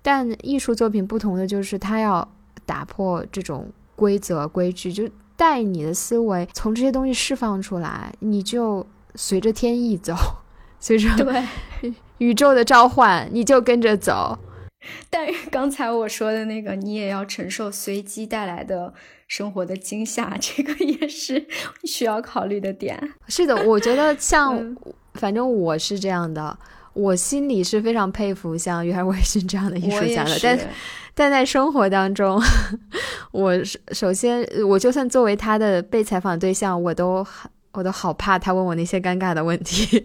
[0.03, 2.29] 但艺术作品不同的就是，它要
[2.67, 8.85] 打破这种规则规矩，就带你的思维从这些东西释放出来，你就
[9.15, 10.15] 随着天意走，
[10.79, 11.09] 随着
[12.23, 14.39] 宇宙的召唤，你就跟着走。
[15.11, 18.95] 但刚才我说的那个，你也要承受随机带来的
[19.27, 21.45] 生活的惊吓，这个也是
[21.85, 22.97] 需要考虑的点。
[23.27, 24.77] 是的，我觉得像，
[25.15, 26.57] 反正我是这样的，
[26.95, 30.39] 我心里是非常佩服像约翰威逊这样的艺术家的。
[30.41, 30.59] 但
[31.15, 32.41] 但在生活当中，
[33.33, 33.53] 我
[33.93, 37.25] 首先，我就算作为他的被采访对象，我都
[37.73, 40.05] 我都好怕他问我那些尴尬的问题，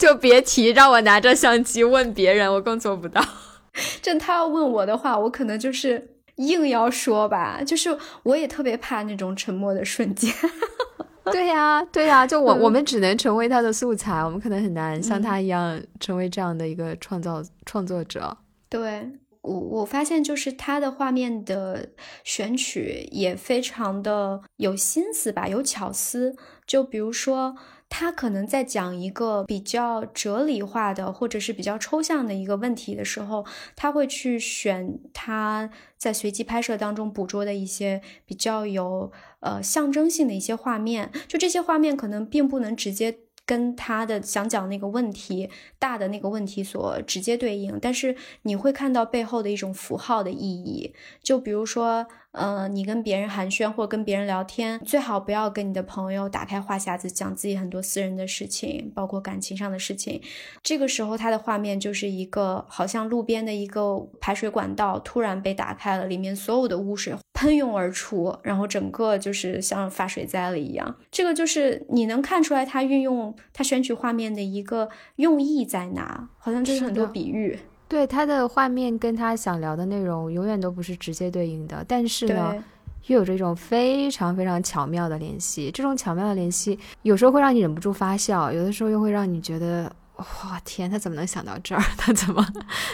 [0.00, 3.22] 就别提让我拿着相机问别人，我更做不到。
[4.00, 10.32] 就他要问我的话，我可能就是硬要说吧，就是我也特别怕那种沉默的瞬间。
[11.30, 18.34] 对呀，对呀，就我我们只能成为他的素材，我们可能很难像他一样成为这样的一个创造创作者。
[18.70, 19.06] 对
[19.42, 21.90] 我我发现就是他的画面的
[22.24, 26.34] 选取也非常的有心思吧，有巧思。
[26.66, 27.54] 就比如说。
[27.90, 33.44] 他可能在讲一个比较哲理化的，或者是比较抽象的一个问题的时候，
[33.76, 35.68] 他会去选他
[35.98, 41.10] 在随机拍摄当中捕捉的一些比较有呃象征性的一些画面。
[41.28, 43.18] 就这些画面可能并不能直接
[43.50, 52.06] 跟他的想讲那个问题大的那个问题所直接对应，但是你会看到背后的一种符号的意义，就比如说。
[52.32, 60.22] 呃，你跟别人寒暄或跟别人聊天，最好不要跟你的朋友打开话匣子讲自己很多私人的事情，包括感情上的事情。
[60.62, 70.94] 这个时候，他的画面就是一个好像路边的一个排水管道突然被打开了，里面所有的污水喷涌而出，然后整个就是像发水灾了一样。
[71.10, 77.58] 这个就是你能看出来他运用他选取画面的一个用意在哪，好像就是很多比喻。
[77.88, 82.62] 对他的画面跟他想聊的内容永远都不是直接对应的，但是呢，
[83.06, 85.70] 又有着一种非常非常巧妙的联系。
[85.70, 91.80] 这种巧妙的联系，有时候会让你忍不住发笑，有的时候又会让你觉得，哇天，他怎么能想到这儿？
[91.96, 92.46] 他怎么，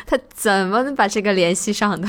[0.07, 2.09] 他怎么能把这个联系上的？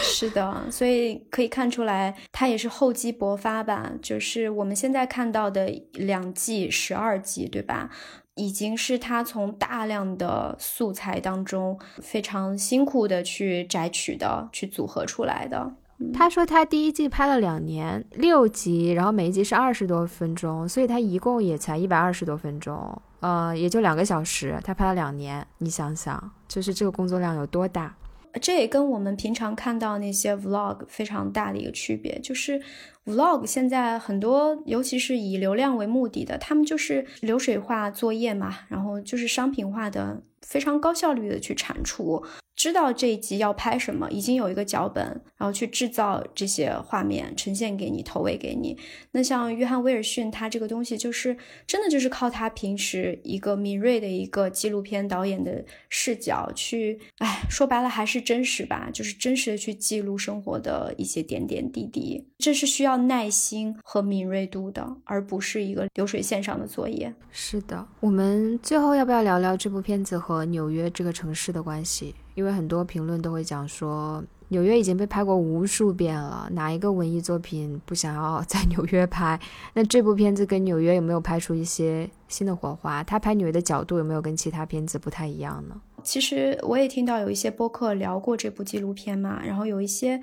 [0.00, 3.92] 是的，所以可以看出来，他也是厚积薄发吧。
[4.02, 7.90] 就是我们现在看到的两季十二集，对吧？
[8.36, 15.74] 已经是他从大量的素材当中非常辛苦的去摘取的，去组合出来的。
[16.12, 24.58] 他说他第一季拍了两年，六集，然后每一集是二十多分钟，所以他一共也才一百二十多分钟，呃，也就两个小时。
[24.64, 27.94] 他拍了两年，你想想，就是这个工作量有多大？
[28.40, 32.60] 这也跟我们平常看到那些 vlog 非常大的一个区别，就是
[33.04, 42.24] vlog 现在很多，尤其是以流量为目的的，他们就是流水化作业嘛，然后就是商品化的，非常高效率的去产出。
[42.56, 45.04] 知道这一集要拍什么，已经有一个脚本，
[45.36, 48.78] 然后去制造这些画面呈现给你，投喂给你。
[49.10, 51.36] 那像约翰威尔逊，他这个东西就是
[51.66, 62.24] 真的就是靠他平时一个敏锐的一个纪录片导演的视角去，哎，说白了还是真实吧，就是真实的去记录生活的一些点点滴滴。
[62.38, 67.14] 这是需要耐心和敏锐度的，而不是一个流水线上的作业。
[67.30, 72.14] 是的，我们最后要不要聊聊这部片子和纽约这个城市的关系？
[72.34, 79.38] 因为很多评论都会讲说，纽约已经被拍过无数遍了，哪一个文艺作品不想要 在纽约拍？
[79.72, 83.04] 那这部片子跟纽约有没有拍出一些新的火花？
[83.04, 85.80] 他拍纽约的角度有没有跟其他片子不太一样呢？
[86.02, 90.20] 其实我也听到有一些播客聊过这部纪录片嘛，然后有一些。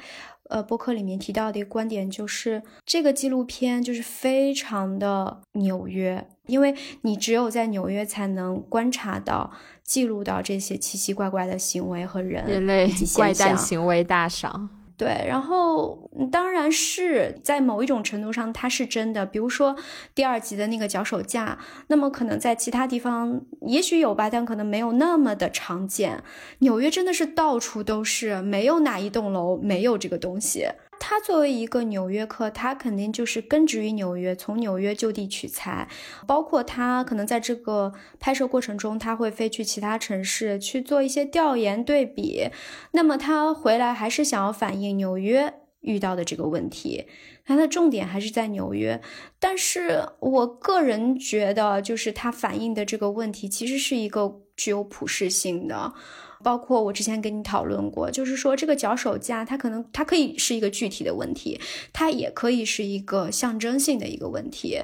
[0.51, 9.51] 呃，播客里面提到的一个观点就是，这个纪录片就是非常的纽约，因为你只有在纽约才能观察到、
[9.81, 14.69] 记录到这些奇奇怪怪的行为和人、人类怪诞行为大赏。
[15.01, 19.75] 对，然后当然是在某一种程度上它是真的，比如说
[20.13, 21.57] 第二集的那个脚手架，
[21.87, 26.23] 那么可能在其他地方也许有吧，但可能没有那么的常见。
[26.59, 30.67] 纽约真的是到处都是，没有哪一栋楼没有这个东西。
[31.03, 35.89] 他作为一个纽约客，他肯定就是根植于纽约，从纽约就地取材。
[36.27, 42.49] 包括他可能在这个拍摄过程中，他会飞去其他城市去做一些调研对比。
[42.91, 47.07] 那么他回来还是想要反映纽约遇到的这个问题，
[47.43, 49.01] 他的重点还是在纽约。
[49.39, 55.93] 但是我个人觉得，就是他反映的这个问题，其实是一个具有普适性的。
[56.41, 61.59] 包括我之前跟你讨论过，就是说这个脚手架，它可能它可以是一个具体的问题，
[61.93, 64.79] 它也可以是一个象征性的一个问题。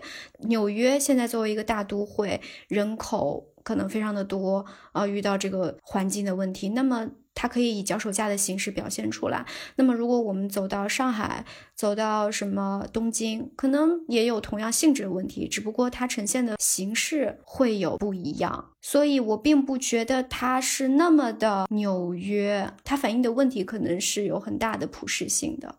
[0.48, 7.10] 纽约现在作为一个大都会，人口可能非常的多，呃，遇到这个环境的问题，那么。
[7.38, 9.46] 它可以以脚手架的形式表现出来。
[9.76, 11.46] 那么，如果我们走到上海，
[11.76, 18.72] 走到什么东京，可能也有同样性质的问题，只不过它呈现的形式会有不一样。
[18.82, 25.76] 所以我并不觉得它是那么的纽约，它反映的问题可能是有很大的普适性的。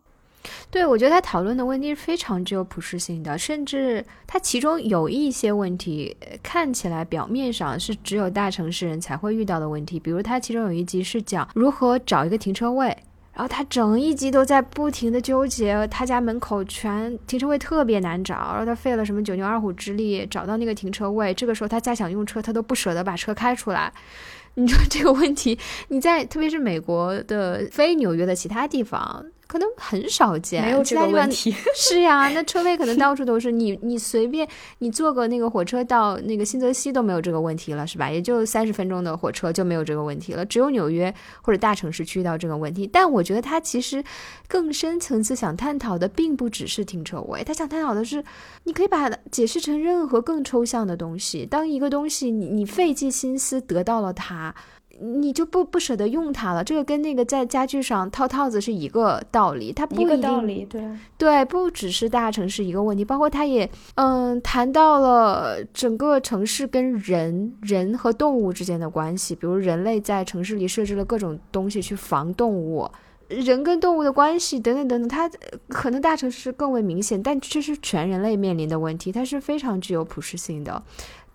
[0.70, 12.86] 对，我觉得他讨论的问题是非常具有普适性的，甚至他其中有一些问题看起来表面上是只有大城市人才会遇到的问题，比如他其中有一集是讲如何找一个停车位，
[13.32, 23.92] 然后他整一集都在不停的纠结，他家门口全停车位特别难找，然后他费了什么九牛二虎之力找到那个停车位，这个时候他再想用车，他都不舍得把车开出来。
[24.54, 25.56] 你说这个问题，
[25.86, 29.24] 你在特别是美国的非纽约的其他地方。
[29.48, 31.52] 可能很少见，没有这个问题。
[31.74, 33.50] 是呀，那车位可能到处都是。
[33.50, 34.46] 你 你随便
[34.80, 38.10] 你坐个那个火车到那个新泽西都没有这个问题了，是吧？
[38.10, 40.44] 也就三十分钟的火车就没有这个问题了。
[40.44, 42.86] 只有纽约或者大城市遇到这个问题。
[42.86, 44.04] 但我觉得他其实
[44.46, 48.22] 更深层次想探讨的，并不只是停车位，他想探讨的是，
[48.64, 51.46] 你可以把它解释成任何更抽象的东西。
[51.46, 54.54] 当一个东西你你费尽心思得到了它。
[55.00, 56.62] 你就不不舍得用它了。
[56.62, 60.82] 这个跟那个在家具上套套子是一个道理，它不一个道理，对
[61.16, 72.88] 对，不只是大城市一个问题，包括它也嗯谈到了整个城市跟人人和动物之间的关系，比如人类在城市里设置了各种东西去防动物。
[73.28, 75.30] 人跟动物的关系等等等等，它
[75.68, 80.82] 可能大城市更为明显，但这是全人类面临的问题，它是非常具有普适性的。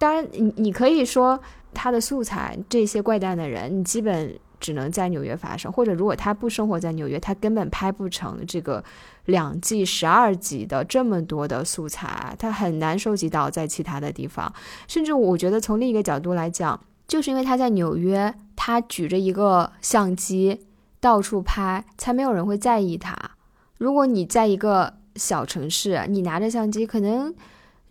[0.03, 1.39] 当然，你你可以说
[1.73, 8.83] 他的素材，这些怪诞的人，你基本只能在纽约发生，或者如果他不生活在纽约，他根本拍不成这个
[9.27, 14.53] 两季十二集的这么多的素材，他很难收集到在其他的地方。
[14.89, 16.77] 甚至我觉得从另一个角度来讲，
[17.07, 20.67] 就是因为他在纽约，他举着一个相机。
[20.99, 23.13] 到处拍，才没有人会在意他。
[23.77, 27.35] 如果你在一个小城市，你拿着相机，可能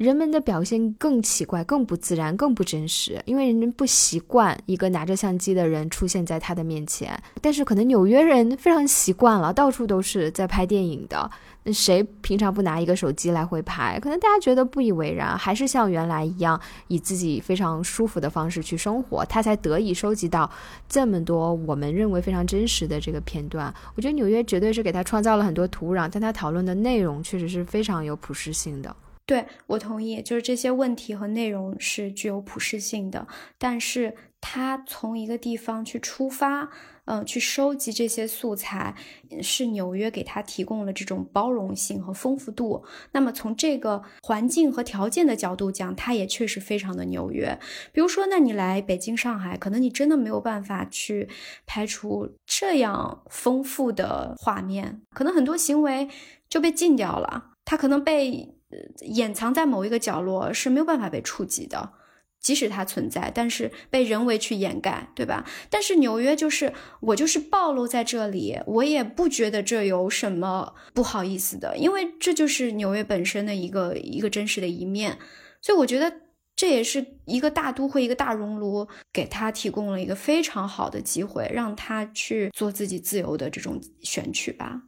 [0.03, 7.16] 人们的表现更奇怪、更不自然、更不真实，因为人们不习惯一个拿着相机的人出现在他的面前。
[7.41, 11.31] 但是，可能纽约人非常习惯了，到处都是在拍电影的。
[11.62, 13.97] 那谁平常不拿一个手机来回拍？
[14.01, 20.51] 可能大家觉得不以为然，还是像原来一样，以自己非常舒服的方式去生活，他才得以收集到
[20.89, 23.73] 这么多我们认为非常真实的这个片段。
[23.95, 28.97] 我觉得纽约绝对是给他创造了很多土壤，但他讨论的内容确实是非常有普适性的。
[29.24, 33.27] 对我同意，就是这些问题和内容是具有普适性的，
[33.59, 36.70] 但是他从一个地方去出发。
[37.05, 38.94] 嗯，去收集这些素材，
[39.43, 42.85] 是纽约给他提供了这种包容性和丰富度。
[43.11, 47.59] 那么从这个环境和条件的角度讲，它也确实非常的纽约。
[47.93, 51.28] 比如说，那你来北京、上海，可能你真的没有办法去
[51.66, 56.09] 拍出这样丰富的画面，可能很多行为
[56.49, 58.55] 就被禁掉了，它可能被
[59.01, 61.93] 掩藏在某一个角落，是没有办法被触及的。
[62.40, 65.49] 即使它存在，但是被人为去掩盖，对吧？
[65.70, 75.16] 但是纽约就是我就是暴露在这里，我也不觉得这有什么不好意思的，因为这就是纽约本身的一个一个真实的一面。
[75.61, 76.12] 所以我觉得
[76.57, 84.82] 这也是一个大都会、一个大熔炉，给他提供了一个非常好的机会，让他去做自己自由的这种选取吧。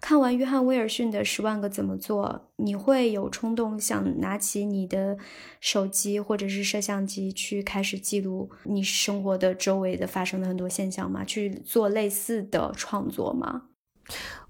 [0.00, 5.16] 看完约翰威尔逊的《十万个怎么做》，你会有冲动想拿起你的
[5.60, 11.24] 手机或者是摄像机去开始记录你生活的周围的发生的很多现象吗？
[11.24, 13.62] 去做类似的创作吗？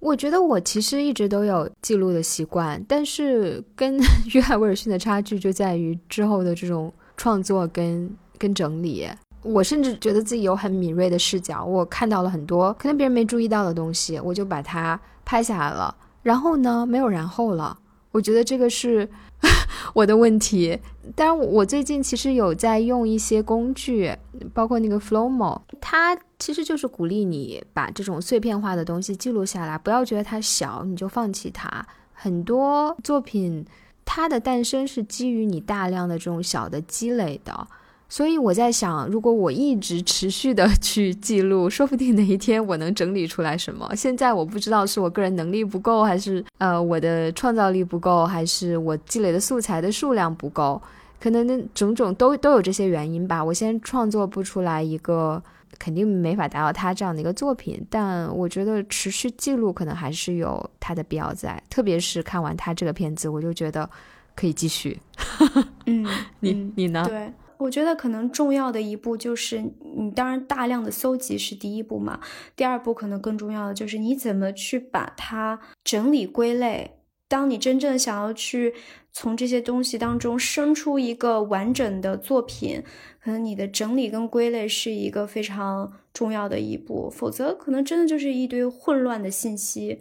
[0.00, 3.98] 我觉得我其实一直都有记录的习惯，但是跟
[4.34, 9.06] 约翰威尔逊的差距就在于之后的这种创作跟跟整理。
[9.42, 15.94] 我甚至觉得自己有很敏锐的视角，我看到了很多可能别人没注意到的东西，我就把它拍下来了。
[16.22, 17.78] 然后呢，没有然后了。
[18.12, 19.06] 我觉得这个是
[19.92, 20.80] 我的问题。
[21.14, 24.16] 当然，我最近其实有在用一些工具，
[24.54, 31.86] 包括那个 Flowmo，它其实就是鼓励你把这种碎片化的东西记录下来，不要觉得它小你就放弃它。
[32.14, 33.66] 很多作品
[34.06, 37.68] 它的诞生是基于你大量的这种小的积累的。
[38.08, 43.90] 所以我在想，如果我一直持续的 去记录，说不定哪一天我能整理出来什么。
[43.96, 50.80] 现在我不知道是我个人能力不够，还是呃我的创造力不够，还是我积累的素材的数量不够，
[51.20, 53.44] 可能种种都都有这些原因吧。
[53.44, 55.42] 我先创作不出来一个，
[55.76, 57.84] 肯定没法达到他这样的一个作品。
[57.90, 63.88] 但我觉得持续记录可能还是有它的必要在，特别是看完他这个片子，我就觉得
[64.36, 64.96] 可以继续。
[65.86, 66.06] 嗯，
[66.38, 67.04] 你你呢？
[67.08, 67.32] 对。
[67.58, 69.62] 我觉得可能重要的一步就是，
[69.96, 72.20] 你当然大量的搜集是第一步嘛，
[72.54, 76.92] 第二步可能更重要的就是你怎么去把它整理归类。
[77.28, 78.72] 当你真正想要去
[79.10, 82.84] 从这些东西当中生出一个完整的作品，
[83.20, 90.00] 可能你的整理跟归类是一个非常重要的一步，否则可能真的就是一堆混乱的信息。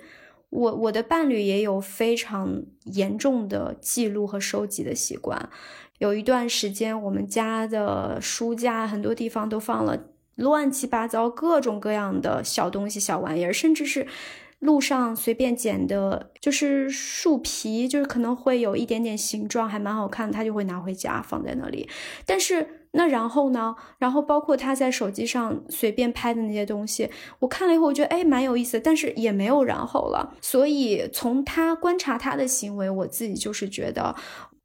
[0.51, 5.49] 我我的伴侣也有非常严重的记录和收集的习惯。
[5.99, 9.97] 有一段时间，我们家的书架很多地方都放了
[10.35, 14.05] 乱七八糟各种各样的小东西、小玩意儿，甚至是
[14.59, 21.87] 路上随便捡的，就是树皮，就是可能会有一点点形状，还蛮好看，他就会拿回家放在那里。
[22.25, 23.75] 但是那然后呢？
[23.97, 27.09] 然后包括他在手机上随便拍的那些东西，
[27.39, 30.35] 我看了以后，我觉得哎蛮有意思，但是也没有然后了。
[30.41, 34.13] 所以从他观察他的行为，我自己就是觉得。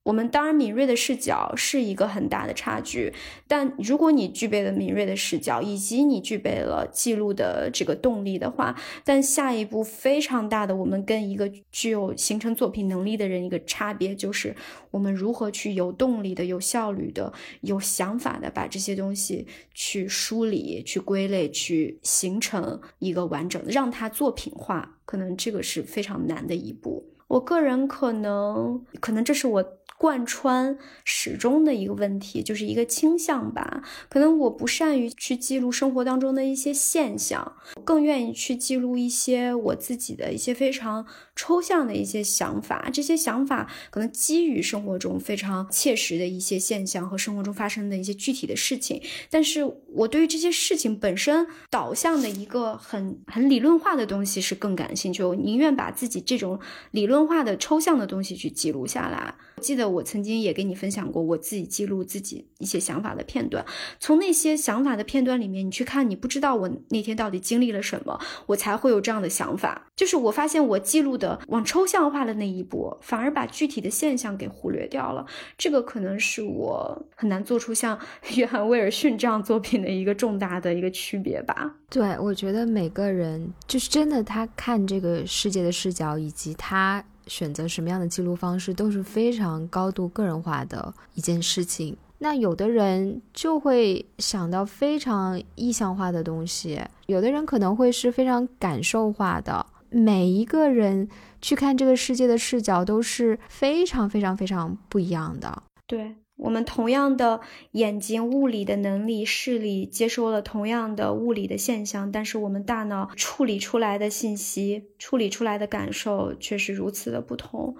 [0.02, 3.12] 我们当然敏锐的视角是一个很大的差距，
[3.46, 8.74] 但如果你具备了敏锐的视角，以及你具备了记录的这个动力的话，
[9.04, 14.56] 但下一步非常大的，我们跟一个具有形成作品能力的人一个差别就是，
[14.90, 27.06] 我们如何去有动力的、有效率的、有想法的把这些东西去梳理、去归类、去形成一个完整的，让它作品化，可能这个是非常难的一步。
[27.28, 29.76] 我个人可能，可能这是我。
[30.00, 33.82] 贯穿始终的一个问题，就是一个倾向吧。
[34.08, 42.88] 可能我不善于去记录生活当中的一些现象，更愿意去记录一些我自己的一些非常抽象的一些想法。
[42.92, 49.02] 这些想法可能基于生活中非常切实的一些现象和生活中发生的一些具体的事情。
[49.30, 55.22] 但是我对于这些事情本身导向的一个很很理论化的东西是更感兴趣。
[55.22, 59.34] 我宁愿把自己这种理论化的抽象的东西去记录下来。
[59.60, 63.62] 记得我曾经也跟你分享过我自己记录自己一些想法的片段，
[63.98, 69.86] 从那些想法的片段里面，你去看，你不知道我那天到底经历了什么，我才会有这样的想法。
[69.96, 75.26] 就是我发现我记录的往抽象化的那一步，反而把具体的现象给忽略掉了。
[75.58, 77.98] 这个可能是我很难做出像
[78.36, 81.74] 约翰威尔逊这样作品的一个重大的一个区别吧。
[81.88, 87.04] 对，我觉得每个人就是真的，他看这个世界的视角以及他。
[87.26, 91.96] 选择什么样的记录方式都是非常高度个人化的一件事情。
[92.22, 99.66] 那有的人就会想到非常意象化的东西，有的人可能会是非常感受化的。
[99.88, 101.08] 每一个人
[101.42, 105.62] 去看这个世界的视角都是非常非常非常不一样的。
[105.86, 106.14] 对。
[106.36, 107.42] 我们同样的
[107.72, 117.76] 眼睛物理的能力、视力，接收了同样的物理的现象，但是我们大脑处理出来的信息、处理出来的感受却是如此的不同。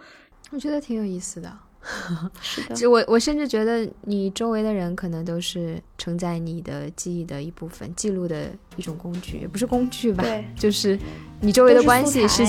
[0.51, 1.51] 我觉得挺有意思的。
[2.43, 10.23] 是的，就我我甚至觉得你周围的人可能都是承载你的记忆的一部分，记录的一种工具，也不是工具吧？
[10.23, 10.99] 对，就是
[11.41, 12.45] 你周围的关系是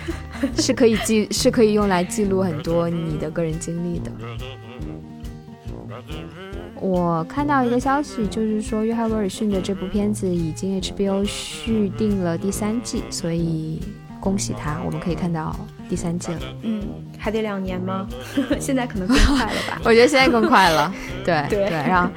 [0.60, 4.12] 是可以记，是可以用来记录很多你的个人经历的。
[6.78, 13.80] 我看到一个消息，就是说约翰威尔逊的这部片子已经 HBO 续订了第三季，所以
[14.20, 16.40] 恭喜他，我们可以看到第三季了。
[16.62, 16.82] 嗯，
[17.18, 18.06] 还得两年吗？
[18.60, 19.80] 现在可能更快了吧？
[19.84, 20.92] 我觉得现在更快了。
[21.24, 22.10] 对对，然后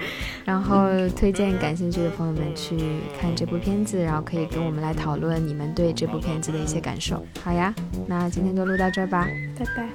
[0.45, 2.75] 然后推荐感兴趣的朋友们去
[3.19, 7.23] 看这部片子，然后可以跟我们来讨论你们对这部片子的一些感受。
[7.43, 7.73] 好呀，
[8.07, 9.27] 那今天就录到这儿吧，
[9.57, 9.89] 拜拜。